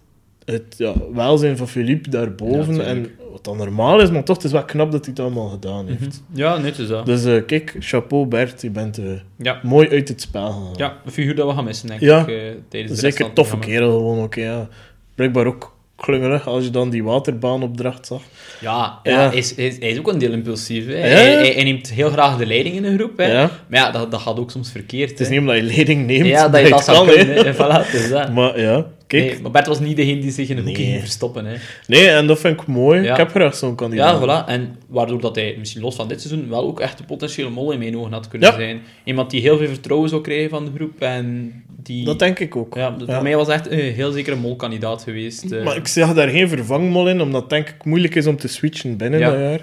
[0.44, 2.74] het ja, welzijn van Philippe daarboven.
[2.74, 3.06] Ja, en.
[3.30, 5.86] Wat dan normaal is, maar toch, het is wel knap dat hij het allemaal gedaan
[5.88, 6.22] heeft.
[6.34, 7.06] Ja, net is dat.
[7.06, 9.04] Dus eh, kijk, chapeau Bert, je bent eh,
[9.38, 9.60] Ja.
[9.62, 10.72] mooi uit het spel gegaan.
[10.76, 12.20] ja, een figuur dat we gaan missen, denk Ja.
[12.20, 12.34] ik, eh,
[12.68, 14.68] tijdens de Zeker toffe kerel gewoon ook, ja.
[15.14, 18.20] Blijkbaar ook klungelig als je dan die waterbaanopdracht zag.
[18.60, 19.28] Ja, ja.
[19.28, 20.86] Hij, is, hij, is, hij is ook een deel impulsief.
[20.86, 20.92] Hè.
[21.08, 21.16] Ja,
[21.52, 23.16] Hij, neemt heel graag de leiding in een groep.
[23.18, 23.32] Hè.
[23.32, 23.50] Ja.
[23.68, 25.10] Maar ja, dat, dat gaat ook soms verkeerd.
[25.10, 25.32] Het is hè.
[25.32, 27.54] niet omdat je leiding neemt ja, dat je dat het zou kan, kunnen.
[27.54, 28.32] Voilà, dat.
[28.32, 29.32] Maar ja, kijk.
[29.32, 30.90] Nee, maar Bert was niet degene die zich in een hoekje Nee.
[30.90, 31.44] ging verstoppen.
[31.46, 31.54] Hè.
[31.86, 33.02] Nee, en dat vind ik mooi.
[33.02, 33.10] Ja.
[33.10, 34.22] Ik heb graag zo'n kandidaat.
[34.24, 34.48] Ja, voilà.
[34.48, 37.72] En waardoor dat hij misschien los van dit seizoen wel ook echt een potentiële mol
[37.72, 38.54] in mijn ogen had kunnen Ja.
[38.54, 38.80] zijn.
[39.04, 42.04] Iemand die heel veel vertrouwen zou krijgen van de groep en die...
[42.04, 42.74] Dat denk ik ook.
[42.74, 45.52] ja, voor mij was echt een heel zeker een molkandidaat geweest.
[45.52, 45.64] eh.
[45.64, 48.48] Maar ik zag daar geen vervangmol in, omdat het denk ik moeilijk is om te
[48.48, 49.60] switchen binnen dat jaar.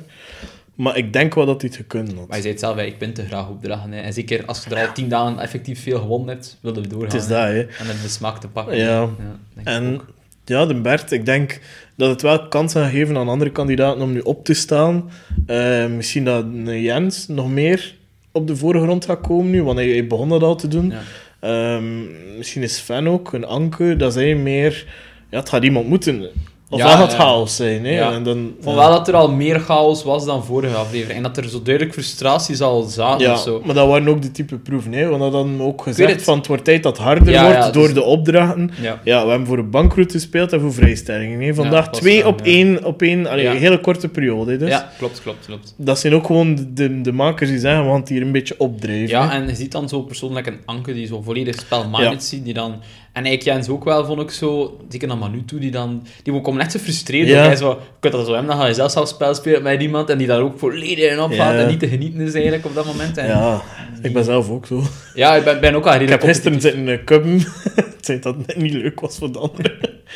[0.78, 2.16] Maar ik denk wel dat hij het gekund had.
[2.16, 3.92] Maar hij zei het zelf, hè, ik ben te graag opdragen.
[3.92, 4.02] Hè.
[4.02, 7.12] En zeker als je er al tien dagen effectief veel gewonnen hebt, wilde we doorgaan.
[7.12, 7.60] Het is dat, hè.
[7.60, 8.78] En dan de smaak te pakken.
[8.78, 9.10] Ja.
[9.56, 10.02] ik En
[10.46, 11.60] ja, de Bert, ik denk
[11.96, 15.10] dat het wel kansen gaat geven aan andere kandidaten om nu op te staan.
[15.46, 17.96] Eh, misschien dat Jens nog meer
[18.32, 20.90] op de voorgrond gaat komen nu, want hij, hij begon dat al te doen.
[20.90, 21.02] Ja.
[21.40, 24.86] Ehm, misschien is Sven ook, een anker, dat zij meer...
[25.30, 26.30] Ja, het gaat iemand moeten.
[26.70, 27.08] Of Ja, ja.
[27.08, 27.92] chaos zijn, hè.
[27.92, 28.12] Ja.
[28.14, 31.18] En dan, wel dat er al meer chaos was dan vorige aflevering.
[31.18, 33.62] En dat er zo duidelijk frustraties al zaten Ja, of zo.
[33.66, 35.08] maar dat waren ook de type proeven, hè.
[35.08, 36.24] Want dat hadden ook gezegd het.
[36.24, 38.72] van het wordt tijd dat het harder Ja, wordt ja, door dus- de opdrachten.
[38.82, 39.02] Ja.
[39.04, 41.42] Ja, we hebben voor een bankroute gespeeld en voor vrijstellingen.
[41.42, 41.54] Hè.
[41.54, 42.46] Vandaag dat twee op ja.
[42.46, 43.52] één, op één allee, Ja.
[43.52, 44.58] een hele korte periode.
[44.58, 44.70] Dus.
[44.70, 45.74] ja, klopt, klopt, klopt.
[45.78, 48.32] Dat zijn ook gewoon de, de, de makers die zeggen, we gaan het hier een
[48.32, 49.08] beetje opdrijven.
[49.08, 49.36] Ja, hè.
[49.42, 52.20] en je ziet dan zo persoonlijk een Anke die zo volledig Ja.
[52.20, 52.76] ziet, die dan...
[53.18, 56.04] En eigenlijk Jens ook wel, vond ik zo, zeker naar Manu toe, die dan...
[56.24, 57.28] Die komen echt zo frustreerd.
[57.28, 57.36] Ja.
[57.36, 57.46] Ja.
[57.46, 60.10] Hij zo, kunt dat zo hebben, dan ga je zelf zelf spel spelen met iemand
[60.10, 61.60] en die daar ook volledig in opgaat Ja.
[61.60, 63.18] en niet te genieten is eigenlijk op dat moment.
[63.18, 63.62] En, Ja,
[64.02, 64.82] ik ben zelf ook zo.
[65.14, 67.42] Ja, ik ben, ben ook al Ik heb redelijk gisteren zitten uh, cubben.
[68.22, 69.72] dat het niet leuk was voor de anderen.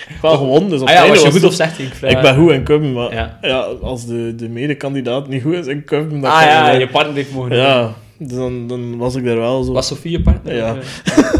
[0.10, 1.80] ik wel gewonnen, dus op Ah ja, was je goed of slecht?
[1.80, 1.94] Ik.
[2.10, 3.38] Ik ben goed in cubben, maar Ja.
[3.42, 3.60] ja.
[3.82, 7.16] als de, de medekandidaat niet goed is in cubben, dan Ah ja, je- je partner
[7.16, 7.94] heeft mogen doen.
[8.24, 9.74] Dus dan, dan was ik daar wel zo...
[9.74, 10.56] Was Sofie je partner?
[10.56, 10.76] Ja.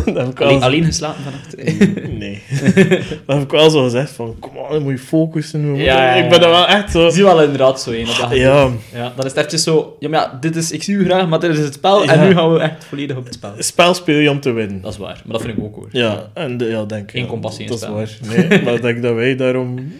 [0.06, 1.56] Ik wel alleen, alleen geslapen vannacht?
[2.22, 2.42] Nee.
[3.26, 5.76] dan heb ik wel zo gezegd van, kom dan moet je focussen.
[5.76, 6.14] Ja.
[6.14, 7.06] Ik ben daar wel echt zo...
[7.06, 9.96] Ik zie wel inderdaad zo een dat Ja, Ja, dan is het eventjes zo...
[10.00, 10.72] Ja, maar ja, dit is...
[10.72, 12.06] Ik zie u graag, maar dit is het spel.
[12.06, 13.54] En nu gaan we echt volledig op het spel.
[13.58, 14.82] spel speel je om te winnen.
[14.82, 15.22] Dat is waar.
[15.26, 15.90] Maar dat vind ik ook hoor.
[15.92, 17.12] Ja, en de, ja, denk ik.
[17.12, 17.96] Geen compassie in Dat is spel.
[17.96, 18.48] waar.
[18.50, 19.92] Nee, maar ik denk dat wij daarom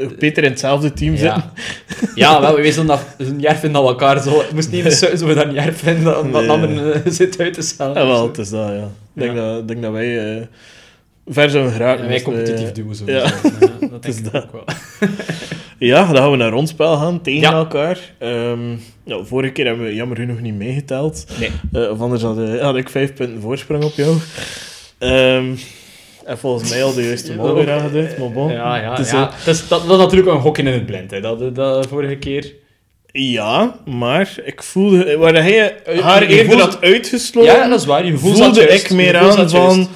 [0.00, 1.44] eh, beter in hetzelfde team zitten.
[2.14, 4.38] Ja, ja wel, we wisten dat een jaar vinden dat elkaar zo...
[4.38, 6.50] Het moest niet eens zo we dat een jaar vinden, omdat Nee.
[6.50, 7.94] ander eh, zit uit te stellen.
[8.00, 8.88] Ja, wel, het is dat, ja.
[9.14, 9.52] Ik denk, Ja.
[9.52, 10.42] dat, denk dat wij eh,
[11.26, 12.02] ver zouden geraken.
[12.02, 13.04] Ja, wij wij, competitief eh, duwen zo.
[13.06, 13.32] ja.
[13.90, 14.34] dat is dat.
[14.34, 14.64] ook wel.
[15.78, 17.52] Ja, dan gaan we naar rondspel gaan, tegen Ja.
[17.52, 17.98] elkaar.
[18.18, 18.70] Ehm,
[19.04, 21.24] ja, vorige keer hebben we jammer genoeg niet meegeteld.
[21.38, 21.50] Nee.
[21.72, 24.16] Eh, of anders had, eh, had ik vijf punten voorsprong op jou.
[24.98, 25.44] Ehm,
[26.30, 28.52] en volgens mij al de juiste mol weer aangeduid, maar bon.
[28.52, 29.22] Ja, ja, is ja.
[29.22, 31.10] ook- Dat, is, dat, dat is natuurlijk een gokje in het blind.
[31.10, 31.20] Hè.
[31.20, 32.52] Dat, dat, vorige keer...
[33.12, 35.16] Ja, maar ik voelde...
[35.16, 38.06] Waar hij haar je eerder voelt- had uitgesloten, Ja, dat is waar.
[38.06, 38.82] Je voelde juist.
[38.84, 39.74] ik Je meer aan van...
[39.74, 39.88] juist.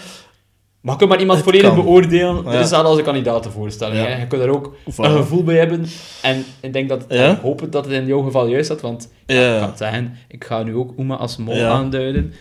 [0.80, 1.84] Maar kun maar iemand volledig kan.
[1.84, 2.42] beoordelen.
[2.44, 2.50] Ja.
[2.50, 3.96] Dit is dat als een kandidatenvoorstelling.
[3.98, 4.04] Ja.
[4.06, 4.20] Hè.
[4.20, 5.86] Je kunt er ook een gevoel bij hebben.
[6.22, 7.30] En ik denk dat, Ja.
[7.32, 9.54] ik hoop dat het in jouw geval juist zat, want Ja.
[9.54, 12.32] ik kan zeggen, ik ga nu ook Uma als mol aanduiden.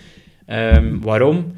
[0.45, 1.55] Ehm, waarom?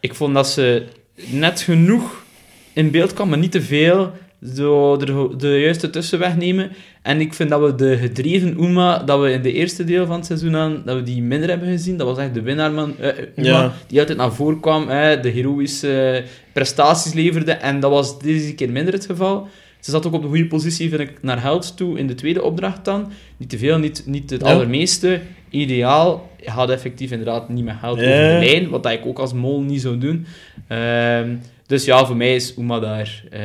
[0.00, 0.82] Ik vond dat ze
[1.30, 2.24] net genoeg
[2.72, 4.12] in beeld kwam, maar niet te veel.
[4.54, 6.70] Zo de, de juiste tussenweg nemen.
[7.02, 10.16] En ik vind dat we de gedreven Uma, dat we in de eerste deel van
[10.16, 11.96] het seizoen aan, dat we die minder hebben gezien.
[11.96, 12.98] Dat was echt de winnaar, man.
[12.98, 13.72] eh, Uma, Ja.
[13.86, 17.52] die altijd naar voren kwam, hè, de heroïsche prestaties leverde.
[17.52, 19.48] En dat was deze keer minder het geval.
[19.80, 22.42] Ze zat ook op de goede positie, vind ik, naar held toe in de tweede
[22.42, 23.12] opdracht dan.
[23.36, 24.52] Niet te veel, niet, niet het Ja.
[24.52, 25.20] allermeeste.
[25.60, 26.30] Ideaal.
[26.40, 28.04] Je had effectief inderdaad niet held Ja.
[28.06, 30.26] over de lijn, wat dat ik ook als mol niet zou doen.
[30.68, 33.40] Ehm, dus ja, voor mij is Uma daar eh,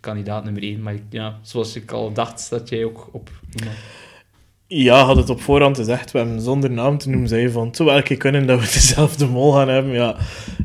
[0.00, 0.82] kandidaat nummer 1.
[0.82, 3.70] Maar ja, zoals ik al dacht, dat jij ook op Uma.
[4.72, 6.10] Ja, had het op voorhand gezegd.
[6.12, 7.66] We hebben zonder naam te noemen, zei van...
[7.66, 9.92] Het zou wel een keer kunnen dat we dezelfde mol gaan hebben.
[9.92, 10.16] Ja,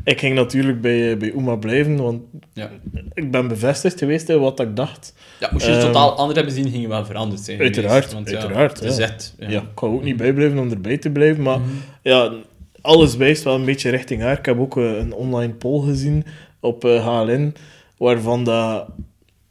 [0.04, 2.70] ik ging natuurlijk bij, eh, bij Uma blijven, want Ja.
[3.14, 5.14] ik ben bevestigd geweest in wat ik dacht.
[5.40, 7.60] Ja, moest je het Ehm, totaal anders hebben zien, ging je wel veranderd zijn.
[7.60, 9.04] Uiteraard, geweest, want ja, uiteraard, ja.
[9.04, 9.48] echt, ja.
[9.50, 9.60] Ja.
[9.60, 11.58] ik kan ook niet bijblijven om erbij te blijven, maar...
[11.58, 11.68] Mhm.
[12.02, 12.32] Ja,
[12.80, 14.38] alles wijst wel een beetje richting haar.
[14.38, 16.24] Ik heb ook eh, een online poll gezien
[16.60, 17.54] op eh, HLN,
[17.98, 18.86] waarvan dat,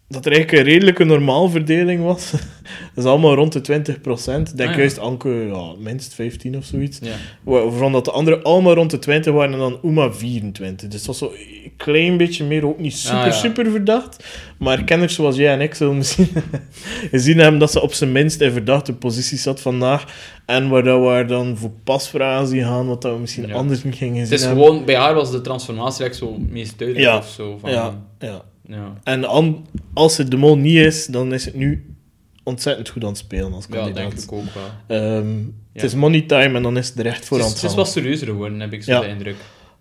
[0.07, 2.31] dat er eigenlijk een redelijke normaalverdeling was.
[2.95, 4.49] dat is allemaal rond de 20 procent.
[4.49, 4.81] Ik denk Ah, ja.
[4.81, 6.99] juist Anke, ja, minst 15 of zoiets.
[7.01, 7.15] Ja.
[7.43, 10.89] Waarvan dat de anderen allemaal rond de 20 waren en dan Uma 24.
[10.89, 11.33] Dus dat was zo
[11.65, 13.31] een klein beetje meer, ook niet super, Ah, ja.
[13.31, 14.25] super verdacht.
[14.57, 16.29] Maar kenners zoals jij en ik zullen misschien
[17.11, 20.05] gezien hebben dat ze op zijn minst in verdachte positie zat vandaag.
[20.45, 23.95] En waar dat we dan voor pasvragen zien gaan, wat dat we misschien anders niet
[23.95, 24.63] gingen zien Het is hebben.
[24.63, 27.57] gewoon, bij haar was de transformatie echt zo meest duidelijk of zo.
[27.57, 28.41] Van, Ja, ja.
[28.67, 28.93] Ja.
[29.03, 31.95] En an- als het de mol niet is, dan is het nu
[32.43, 34.09] ontzettend goed aan het spelen als ja, kandidaat.
[34.09, 34.43] denk ik ook
[34.87, 34.97] wel.
[34.99, 35.81] Ehm, Ja.
[35.81, 37.71] Het is money time en dan is het er echt voor Het aan is, het
[37.71, 38.99] het is wat serieuzer geworden, heb ik zo Ja.
[38.99, 39.35] de indruk.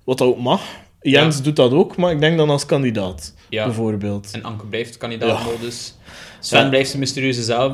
[0.05, 0.61] Wat ook mag.
[1.01, 1.43] Jens Ja.
[1.43, 3.64] doet dat ook, maar ik denk dan als kandidaat, Ja.
[3.64, 4.28] bijvoorbeeld.
[4.32, 5.95] En Anke blijft kandidaatmodus.
[6.41, 6.68] Sven Ja.
[6.68, 7.72] blijft zijn mysterieuze zelf.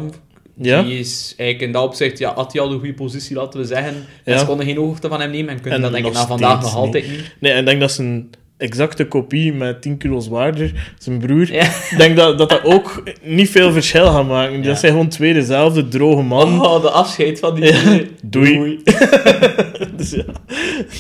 [0.57, 0.83] Ja?
[0.83, 3.67] Die is eigenlijk in dat opzicht, ja, had hij al de goede positie, laten we
[3.67, 3.95] zeggen.
[4.25, 4.39] En Ja.
[4.39, 6.63] ze konden geen hoogte van hem nemen en kunnen En dat denk ik na vandaag
[6.63, 7.35] nog altijd niet.
[7.41, 8.31] Nee, en ik denk dat zijn
[8.61, 11.65] exacte kopie met 10 kilo zwaarder, zijn broer, Ja.
[11.65, 14.57] ik denk dat, dat dat ook niet veel verschil gaat maken.
[14.57, 14.63] Ja.
[14.63, 16.61] Dat zijn gewoon twee dezelfde droge man.
[16.67, 17.65] Oh, de afscheid van die...
[17.65, 18.83] Ja, doei.
[19.97, 20.25] dus ja,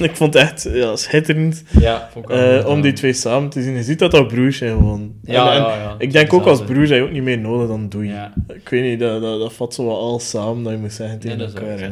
[0.04, 3.50] ik vond het echt ja, schitterend Ja, vond ik wel eh, om die twee samen
[3.50, 3.74] te zien.
[3.76, 5.12] Je ziet dat dat broers zijn gewoon.
[5.24, 5.94] Ja, En- en.
[5.98, 8.12] Ik denk ook als heb je ook niet meer nodig dan doei.
[8.54, 11.18] Ik weet niet, dat, dat, dat vat zo wat al samen dat je moet zeggen
[11.18, 11.90] tegen elkaar.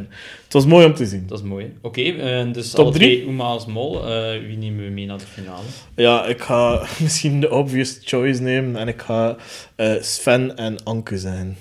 [0.49, 1.25] Het was mooi om te zien.
[1.27, 1.73] dat is mooi.
[1.81, 3.17] Oké, eh, dus Top alle drie?
[3.17, 4.09] twee Uma als mol.
[4.09, 5.63] Eh, wie nemen we mee naar de finale?
[5.95, 9.37] Ja, ik ga misschien de obvious choice nemen en ik ga
[9.77, 11.57] eh, Sven en Anke zijn.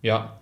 [0.00, 0.34] Ja.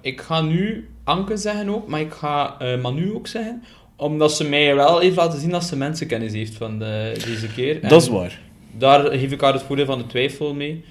[0.00, 3.62] Ik ga nu Anke zeggen ook, maar ik ga Manu ook zeggen.
[3.96, 7.82] Omdat ze mij wel heeft laten zien dat ze mensenkennis heeft van de, deze keer.
[7.82, 8.40] En Dat is waar.
[8.78, 10.84] Daar geef ik haar het voordeel van de twijfel mee.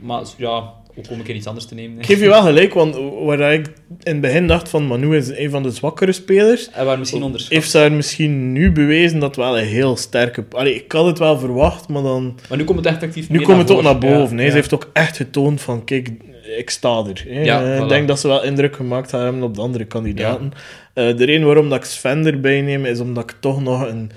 [0.00, 1.98] Maar ja, ook om een keer iets anders te nemen.
[1.98, 3.66] Ik geef je wel gelijk, want waar ik
[4.02, 7.22] in het begin dacht van Manu is een van de zwakkere spelers, En waar misschien
[7.22, 7.52] onderschat.
[7.52, 10.44] heeft ze haar misschien nu bewezen dat wel een heel sterke...
[10.50, 12.38] Allee, ik had het wel verwacht, maar dan...
[12.48, 14.38] Maar nu komt het echt actief Nu komt het ook naar boven.
[14.38, 14.48] Ja.
[14.48, 16.10] Ze heeft ook echt getoond van, kijk,
[16.58, 17.24] ik sta er.
[17.28, 17.42] hè.
[17.42, 17.82] Ja, Eh, voilà.
[17.82, 20.52] Ik denk dat ze wel indruk gemaakt hebben op de andere kandidaten.
[20.94, 24.10] Eh, de reden waarom dat ik Sven erbij neem, is omdat ik toch nog een...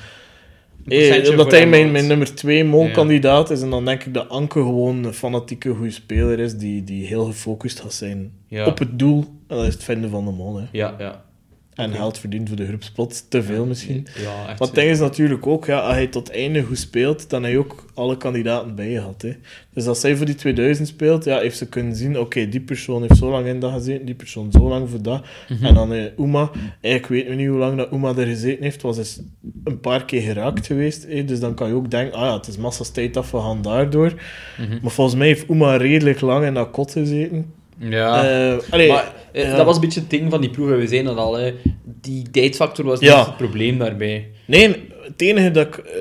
[0.85, 0.91] Een
[1.23, 3.61] Eh, voor hij mijn, mijn nummer 2 molkandidaat is.
[3.61, 7.25] En dan denk ik dat Anke gewoon een fanatieke goede speler is, die, die heel
[7.25, 8.65] gefocust gaat zijn Ja.
[8.65, 9.19] op het doel.
[9.47, 10.57] En dat is het vinden van de mol.
[10.57, 10.65] Hè.
[10.71, 11.23] Ja, ja.
[11.75, 11.97] En Oké.
[11.97, 13.25] geld verdient voor de groepspot.
[13.29, 14.07] Te veel misschien.
[14.15, 14.59] Ja, echt.
[14.59, 17.51] Maar het ding is natuurlijk ook, ja, als hij tot einde goed speelt, dan heb
[17.51, 19.21] je ook alle kandidaten bij je gehad.
[19.21, 19.35] Hè.
[19.73, 23.01] Dus als zij voor die 2000 speelt, ja, heeft ze kunnen zien, oké, die persoon
[23.01, 25.25] heeft zo lang in dat gezeten, die persoon zo lang voor dat.
[25.49, 25.65] Mhm.
[25.65, 26.51] En dan eh, Uma,
[26.81, 29.19] eigenlijk weet we niet hoe lang dat Uma er gezeten heeft, was dus
[29.63, 31.05] een paar keer geraakt geweest.
[31.07, 31.25] Hè.
[31.25, 33.61] Dus dan kan je ook denken, ah ja, het is massa's tijd af, we gaan
[33.61, 34.13] daardoor.
[34.57, 34.77] Mhm.
[34.81, 37.61] Maar volgens mij heeft Uma redelijk lang in dat kot gezeten.
[37.89, 38.23] Ja.
[38.23, 39.55] Eh, allee, maar eh, ja.
[39.55, 40.77] dat was een beetje het ding van die ploegen.
[40.77, 41.33] We zijn dat al.
[41.33, 41.53] Hè.
[41.83, 43.17] Die tijdfactor was Ja.
[43.17, 44.27] niet het probleem daarbij.
[44.45, 44.67] Nee,
[45.01, 45.91] het enige dat ik eh,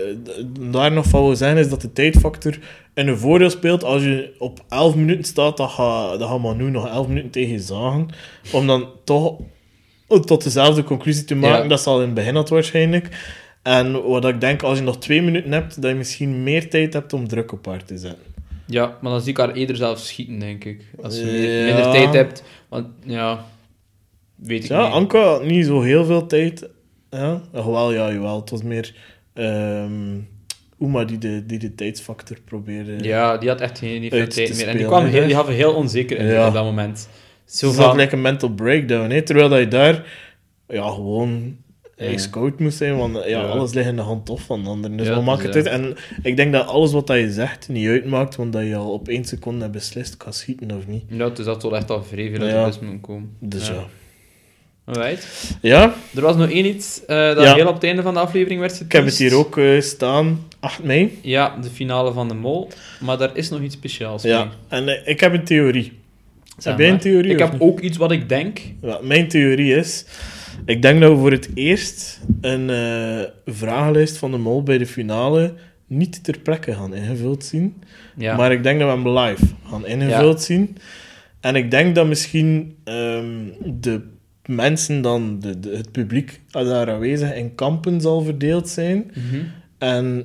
[0.71, 2.59] daar nog van wil zeggen is dat de tijdfactor
[2.95, 3.85] in een voordeel speelt.
[3.85, 7.53] Als je op 11 minuten staat, dan gaat dan gaat Manu nog 11 minuten tegen
[7.53, 8.09] je zagen.
[8.53, 9.37] Om dan toch
[10.25, 11.63] tot dezelfde conclusie te maken.
[11.63, 11.69] Ja.
[11.69, 13.09] Dat zal in het begin had waarschijnlijk.
[13.63, 16.93] En wat ik denk, als je nog twee minuten hebt, dat je misschien meer tijd
[16.93, 18.32] hebt om druk op haar te zetten.
[18.73, 20.85] Ja, maar dan zie ik haar eerder zelf schieten, denk ik.
[21.03, 22.43] Als je meer- minder tijd hebt.
[22.69, 23.47] Want ja,
[24.35, 24.93] weet ik Ja, niet.
[24.93, 26.69] Anka had niet zo heel veel tijd.
[27.11, 28.41] Ja, wel, ja, jawel.
[28.41, 28.95] Het was meer
[29.33, 30.19] ehm
[30.79, 32.97] Uma die de, die de tijdsfactor probeerde.
[33.05, 34.67] Ja, die had echt geen niet veel Uit tijd te meer.
[34.67, 36.49] En die, spelen, kwam heel, die gaf heel onzeker in Ja.
[36.49, 37.09] op dat moment.
[37.45, 38.01] Zo Zo van...
[38.01, 39.23] een mental breakdown, hè?
[39.23, 40.05] terwijl dat je daar
[40.69, 41.57] ja, gewoon
[42.19, 43.43] Scout moest zijn, want ja, Ja.
[43.43, 44.97] alles ligt in de hand of van de anderen.
[44.97, 45.81] Dus Ja, wat maakt dus, het uit?
[45.83, 49.09] En ik denk dat alles wat je zegt niet uitmaakt, want dat je al op
[49.09, 51.03] één seconde hebt beslist, kan schieten of niet.
[51.09, 52.61] Ja, dus dat toch echt al vrij veel uit Ja.
[52.65, 53.37] de bus moeten komen.
[53.41, 53.85] Dus ja.
[54.85, 55.27] Alright.
[55.61, 57.55] Ja, Er was nog één iets eh, dat Ja.
[57.55, 59.19] heel op het einde van de aflevering werd ik heb het geteased.
[59.31, 61.19] hier ook eh, staan, 8 mei.
[61.23, 62.69] Ja, de finale van de Mol.
[63.01, 64.53] Maar daar is nog iets speciaals Ja, mee.
[64.69, 65.93] en eh, ik heb een theorie.
[66.59, 67.33] Zeg heb jij een theorie?
[67.33, 67.61] Ik heb niet?
[67.61, 68.61] ook iets wat ik denk.
[68.83, 70.05] Ja, mijn theorie is,
[70.65, 73.23] ik denk dat we voor het eerst een eh,
[73.55, 75.55] vragenlijst van de mol bij de finale
[75.87, 77.83] niet ter plekke gaan ingevuld zien.
[78.17, 78.37] Ja.
[78.37, 80.77] Maar ik denk dat we hem live gaan ingevuld zien.
[81.41, 83.35] En ik denk dat misschien ehm,
[83.81, 84.01] de
[84.47, 89.11] mensen dan, de, de- het publiek daar aanwezig in kampen zal verdeeld zijn.
[89.15, 89.43] Mhm.
[89.79, 90.25] En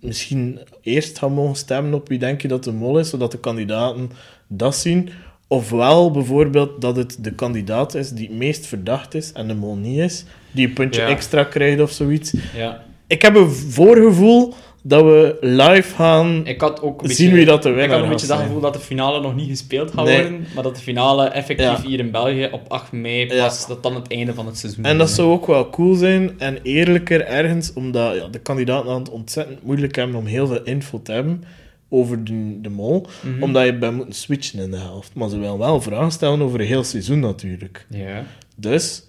[0.00, 3.40] misschien eerst gaan mogen stemmen op wie denk je dat de mol is, zodat de
[3.40, 4.10] kandidaten
[4.48, 5.08] dat zien.
[5.48, 9.76] Ofwel bijvoorbeeld dat het de kandidaat is die het meest verdacht is en de mol
[9.76, 11.06] niet is, die een puntje Ja.
[11.08, 12.34] extra krijgt of zoiets.
[12.56, 12.84] ja.
[13.06, 17.46] Ik heb een voorgevoel dat we live gaan Ik had ook een zien beetje, wie
[17.46, 19.90] dat de Ik winnaar had een beetje dat gevoel dat de finale nog niet gespeeld
[19.90, 20.20] gaat Nee.
[20.20, 21.82] worden, maar dat de finale effectief Ja.
[21.86, 24.98] hier in België op 8 mei was, dat dan het einde van het seizoen En
[24.98, 29.10] dat zou ook wel cool zijn en eerlijker ergens, omdat ja, de kandidaten aan het
[29.10, 31.44] ontzettend moeilijk hebben om heel veel info te hebben
[31.88, 33.42] over de, de mol, Mhm.
[33.42, 35.14] omdat je bent moeten switchen in de helft.
[35.14, 37.86] Maar ze willen wel vragen stellen over een heel seizoen natuurlijk.
[37.90, 38.22] Ja.
[38.56, 39.02] Dus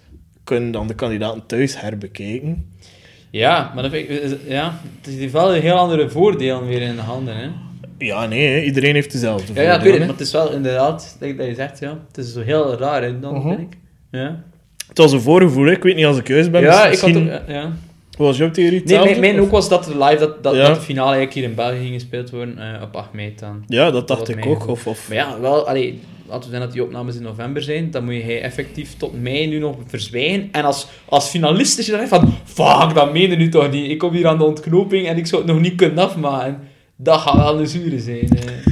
[0.44, 2.70] kunnen dan de kandidaten thuis herbekijken.
[3.30, 6.94] ja, maar dat vind ik, ja, het heeft wel een heel andere voordelen weer in
[6.96, 7.36] de handen.
[7.36, 7.48] Hè?
[7.98, 11.16] Ja, nee, iedereen heeft dezelfde Ja, ja, ik weet het, maar het is wel inderdaad,
[11.18, 13.48] denk dat je zegt, ja, het is zo heel raar hè, dan, Mhm.
[13.48, 13.78] vind ik.
[14.10, 14.42] Ja.
[14.88, 16.60] Het was een voorgevoel, ik weet niet als ik juist ben.
[16.62, 17.72] ja dus ik had ook, ja.
[18.20, 18.82] Wat was jouw theorie?
[18.84, 20.66] Nee, mijn, mijn ook was dat, de live, dat, dat, Ja.
[20.66, 23.64] dat de finale eigenlijk hier in België ging gespeeld worden, eh, op 8 mei dan.
[23.66, 24.68] Ja, dat dacht ik ook.
[24.68, 25.08] Of, of...
[25.08, 28.14] Maar ja, wel, allee, laten we zeggen dat die opnames in november zijn, dan moet
[28.14, 30.48] je hij effectief tot mei nu nog verzwijgen.
[30.52, 33.90] En als, als finalist is je dan van, fuck, dat meen je nu toch niet.
[33.90, 36.58] Ik kom hier aan de ontknoping en ik zou het nog niet kunnen afmaken.
[36.96, 38.28] Dat gaat wel een zure zijn.
[38.28, 38.69] eh.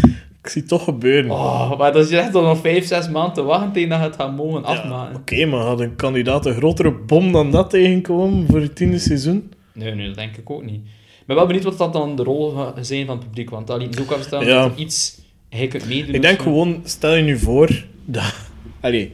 [0.48, 1.30] Ik zie het toch gebeuren.
[1.30, 4.14] Oh, maar dat is echt nog 5, 6 maanden te wachten tegen dat je het
[4.16, 5.16] gaat mogen afmaken.
[5.16, 9.52] Oké, maar had een kandidaat een grotere bom dan dat tegenkomen voor het tiende seizoen?
[9.74, 10.80] Nee, nee, dat denk ik ook niet.
[11.20, 13.78] Ik ben wel benieuwd wat dat dan de rol zijn van het publiek, want dat
[13.80, 14.62] liet dus ook afstaan Ja.
[14.62, 15.20] dat er iets...
[15.48, 18.34] Hij kunt meedoen Ik denk gewoon, stel je nu voor dat.
[18.80, 19.12] Allee.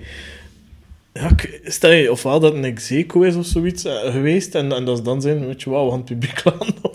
[1.21, 1.31] Ja,
[1.65, 5.05] stel je ofwel dat een execo is of zoiets eh, geweest en, en dat is
[5.05, 6.75] dan zijn, weet je wel, we gaan het publiek laten.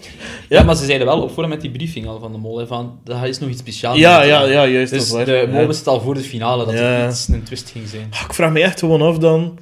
[0.49, 2.67] Ja, maar ze zeiden wel op voor met die briefing al van de mol, hè,
[2.67, 3.97] van, dat is nog iets speciaals.
[3.99, 4.91] Ja, ja, ja, juist.
[4.91, 5.47] Dus dat is de waar.
[5.49, 6.79] mol wist al voor de finale dat Ja.
[7.03, 8.07] er iets een twist ging zijn.
[8.11, 9.57] Ah, Ik vraag me echt gewoon af dan.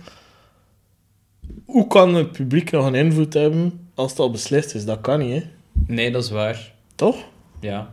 [1.66, 4.86] Hoe kan het publiek nog een invloed hebben als het al beslist is?
[4.86, 5.49] Dat kan niet, hè?
[5.88, 6.74] Nee, dat is waar.
[6.95, 7.16] Toch?
[7.60, 7.89] Ja.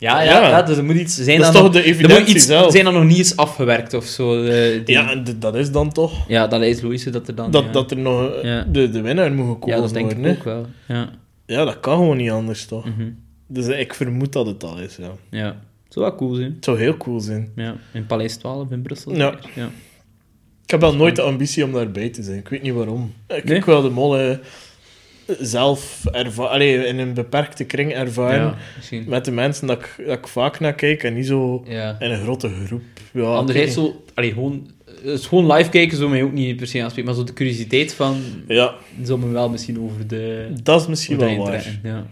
[0.00, 0.48] Ja, ja, Ja.
[0.48, 0.62] ja.
[0.62, 2.72] dus er moet iets zijn Dat toch nog- er moet iets, zelf?
[2.72, 4.42] zijn er nog niet iets afgewerkt of zo.
[4.44, 7.50] eh, die- Ja, dat is dan toch ja, dat is Louise dat er dan...
[7.50, 7.70] dat, ja.
[7.72, 10.30] dat er nog eh, de, de winnaar moet gekozen ja, dat denk worden.
[10.30, 10.66] ik ook wel.
[10.88, 11.08] Ja.
[11.46, 12.84] Ja, dat kan gewoon niet anders, toch?
[12.84, 13.10] Mhm.
[13.46, 15.10] Dus eh, ik vermoed dat het al is, ja.
[15.30, 15.56] ja.
[15.88, 16.52] Zou wel cool zijn.
[16.54, 17.52] Het zou heel cool zijn.
[17.56, 19.16] Ja, in Paleis 12 in Brussel.
[19.16, 19.34] Ja.
[20.64, 22.38] Ik heb wel nooit de ambitie om daarbij te zijn.
[22.38, 23.12] Ik weet niet waarom.
[23.28, 23.56] Ik, Nee?
[23.56, 24.40] ik wil de molle
[25.40, 28.54] zelf ervaren, in een beperkte kring ervaren.
[28.90, 29.02] Ja.
[29.06, 31.96] Met de mensen dat ik, dat ik vaak naar kijk en niet zo Ja.
[31.98, 32.82] in een grote groep.
[33.12, 34.04] Ja, Anderzijds zo...
[34.14, 34.70] Allee, gewoon...
[35.02, 37.94] Is gewoon live kijken zou mij ook niet per se aanspreken, maar zo de curiositeit
[37.94, 38.20] van...
[38.48, 40.48] Ja, Zou me wel misschien over de...
[40.62, 41.46] dat is misschien wel waar.
[41.46, 42.06] trekken, Ja.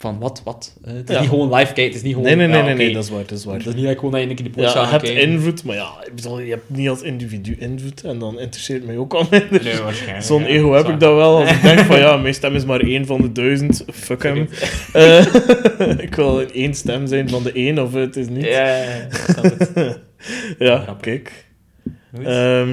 [0.00, 0.76] Van wat, wat?
[0.84, 1.20] Eh, het is Ja.
[1.20, 2.26] niet gewoon live kijken, het is niet gewoon...
[2.26, 3.58] Nee, nee, nee, ja, nee, dat is waar, dat is waar.
[3.58, 5.22] Dat is niet dat ik gewoon naar een keer de Ja, je hebt kijken.
[5.22, 8.96] invloed, maar ja, ik bedoel, je hebt niet als individu invloed en dan interesseert mij
[8.96, 9.62] ook al minder.
[9.64, 10.24] Nee, waarschijnlijk.
[10.24, 10.46] Zo'n ja.
[10.48, 11.40] ego heb ik dat wel.
[11.40, 13.84] Als ik denk van ja, mijn stem is maar één van de duizend.
[13.92, 14.48] Fuck hem.
[14.92, 15.26] Eh,
[16.06, 18.44] ik wil één stem zijn van de één of het is niet.
[18.44, 18.84] Ja,
[20.58, 21.44] ja, kijk.
[22.24, 22.68] Ehm,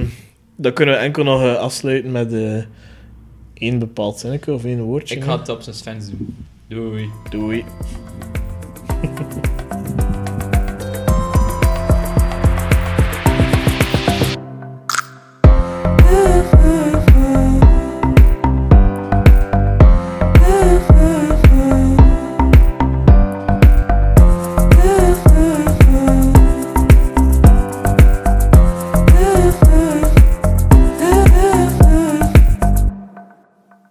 [0.55, 2.57] dan kunnen we enkel nog eh, afsluiten met eh,
[3.53, 5.15] één bepaald zinnetje of één woordje.
[5.15, 6.35] Ik ga het op zijn fans doen.
[6.69, 7.09] Doei.
[7.31, 7.65] Doei.